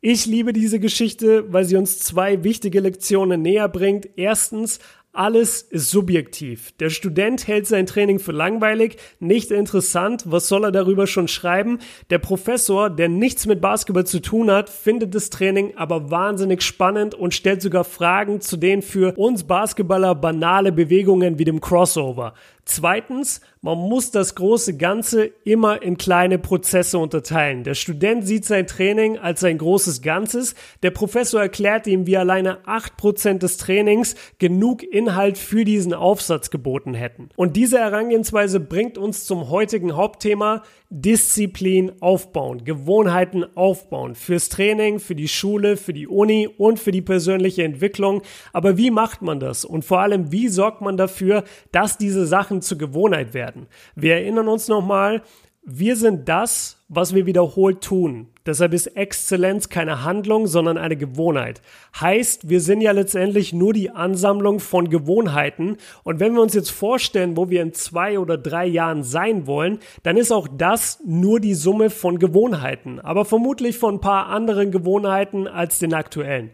Ich 0.01 0.27
liebe 0.27 0.53
diese 0.53 0.79
Geschichte, 0.79 1.51
weil 1.51 1.65
sie 1.65 1.75
uns 1.75 1.99
zwei 1.99 2.43
wichtige 2.43 2.79
Lektionen 2.79 3.41
näher 3.41 3.67
bringt. 3.67 4.07
Erstens, 4.15 4.79
alles 5.11 5.63
ist 5.63 5.89
subjektiv. 5.89 6.73
Der 6.73 6.91
Student 6.91 7.47
hält 7.47 7.65
sein 7.65 7.87
Training 7.87 8.19
für 8.19 8.31
langweilig, 8.31 8.97
nicht 9.19 9.49
interessant, 9.49 10.25
was 10.27 10.47
soll 10.47 10.65
er 10.65 10.71
darüber 10.71 11.07
schon 11.07 11.27
schreiben? 11.27 11.79
Der 12.11 12.19
Professor, 12.19 12.91
der 12.91 13.09
nichts 13.09 13.47
mit 13.47 13.59
Basketball 13.59 14.05
zu 14.05 14.21
tun 14.21 14.51
hat, 14.51 14.69
findet 14.69 15.15
das 15.15 15.31
Training 15.31 15.75
aber 15.75 16.11
wahnsinnig 16.11 16.61
spannend 16.61 17.15
und 17.15 17.33
stellt 17.33 17.63
sogar 17.63 17.83
Fragen 17.83 18.41
zu 18.41 18.57
den 18.57 18.83
für 18.83 19.17
uns 19.17 19.45
Basketballer 19.45 20.13
banale 20.13 20.71
Bewegungen 20.71 21.39
wie 21.39 21.45
dem 21.45 21.61
Crossover. 21.61 22.35
Zweitens, 22.67 23.39
man 23.61 23.77
muss 23.77 24.11
das 24.11 24.35
große 24.35 24.75
Ganze 24.75 25.31
immer 25.45 25.81
in 25.81 25.97
kleine 25.97 26.37
Prozesse 26.37 26.99
unterteilen. 26.99 27.63
Der 27.63 27.75
Student 27.75 28.27
sieht 28.27 28.43
sein 28.43 28.67
Training 28.67 29.17
als 29.17 29.43
ein 29.45 29.57
großes 29.57 30.01
Ganzes. 30.01 30.53
Der 30.83 30.91
Professor 30.91 31.41
erklärt 31.41 31.87
ihm, 31.87 32.05
wie 32.07 32.17
alleine 32.17 32.59
acht 32.67 32.97
Prozent 32.97 33.41
des 33.43 33.55
Trainings 33.57 34.15
genug 34.37 34.83
Inhalt 34.83 35.37
für 35.37 35.63
diesen 35.63 35.93
Aufsatz 35.93 36.49
geboten 36.49 36.93
hätten. 36.93 37.29
Und 37.37 37.55
diese 37.55 37.79
Herangehensweise 37.79 38.59
bringt 38.59 38.97
uns 38.97 39.25
zum 39.25 39.49
heutigen 39.49 39.95
Hauptthema 39.95 40.61
Disziplin 40.89 41.91
aufbauen, 42.01 42.63
Gewohnheiten 42.63 43.45
aufbauen. 43.55 44.15
Fürs 44.15 44.47
Training, 44.47 44.99
für 44.99 45.15
die 45.15 45.27
Schule, 45.27 45.75
für 45.75 45.91
die 45.91 46.07
Uni 46.07 46.47
und 46.47 46.79
für 46.79 46.91
die 46.91 47.01
persönliche 47.01 47.63
Entwicklung. 47.63 48.21
Aber 48.53 48.77
wie 48.77 48.91
macht 48.91 49.21
man 49.21 49.39
das? 49.39 49.65
Und 49.65 49.83
vor 49.83 49.99
allem, 49.99 50.31
wie 50.31 50.47
sorgt 50.47 50.81
man 50.81 50.95
dafür, 50.95 51.43
dass 51.73 51.97
diese 51.97 52.25
Sachen 52.57 52.61
zur 52.61 52.77
Gewohnheit 52.77 53.33
werden? 53.33 53.67
Wir 53.95 54.15
erinnern 54.15 54.47
uns 54.47 54.67
nochmal, 54.67 55.21
wir 55.69 55.97
sind 55.97 56.29
das, 56.29 56.77
was 56.87 57.13
wir 57.13 57.25
wiederholt 57.25 57.83
tun. 57.83 58.27
Deshalb 58.45 58.73
ist 58.73 58.87
Exzellenz 58.95 59.67
keine 59.67 60.05
Handlung, 60.05 60.47
sondern 60.47 60.77
eine 60.77 60.95
Gewohnheit. 60.95 61.61
Heißt, 61.99 62.47
wir 62.47 62.61
sind 62.61 62.79
ja 62.79 62.93
letztendlich 62.93 63.51
nur 63.51 63.73
die 63.73 63.89
Ansammlung 63.89 64.61
von 64.61 64.89
Gewohnheiten. 64.89 65.75
Und 66.03 66.21
wenn 66.21 66.33
wir 66.33 66.41
uns 66.41 66.53
jetzt 66.53 66.71
vorstellen, 66.71 67.35
wo 67.35 67.49
wir 67.49 67.61
in 67.61 67.73
zwei 67.73 68.17
oder 68.17 68.37
drei 68.37 68.65
Jahren 68.65 69.03
sein 69.03 69.45
wollen, 69.45 69.79
dann 70.03 70.15
ist 70.15 70.31
auch 70.31 70.47
das 70.47 71.01
nur 71.05 71.41
die 71.41 71.55
Summe 71.55 71.89
von 71.89 72.17
Gewohnheiten. 72.17 73.01
Aber 73.01 73.25
vermutlich 73.25 73.77
von 73.77 73.95
ein 73.95 74.01
paar 74.01 74.27
anderen 74.27 74.71
Gewohnheiten 74.71 75.49
als 75.49 75.79
den 75.79 75.93
aktuellen. 75.93 76.51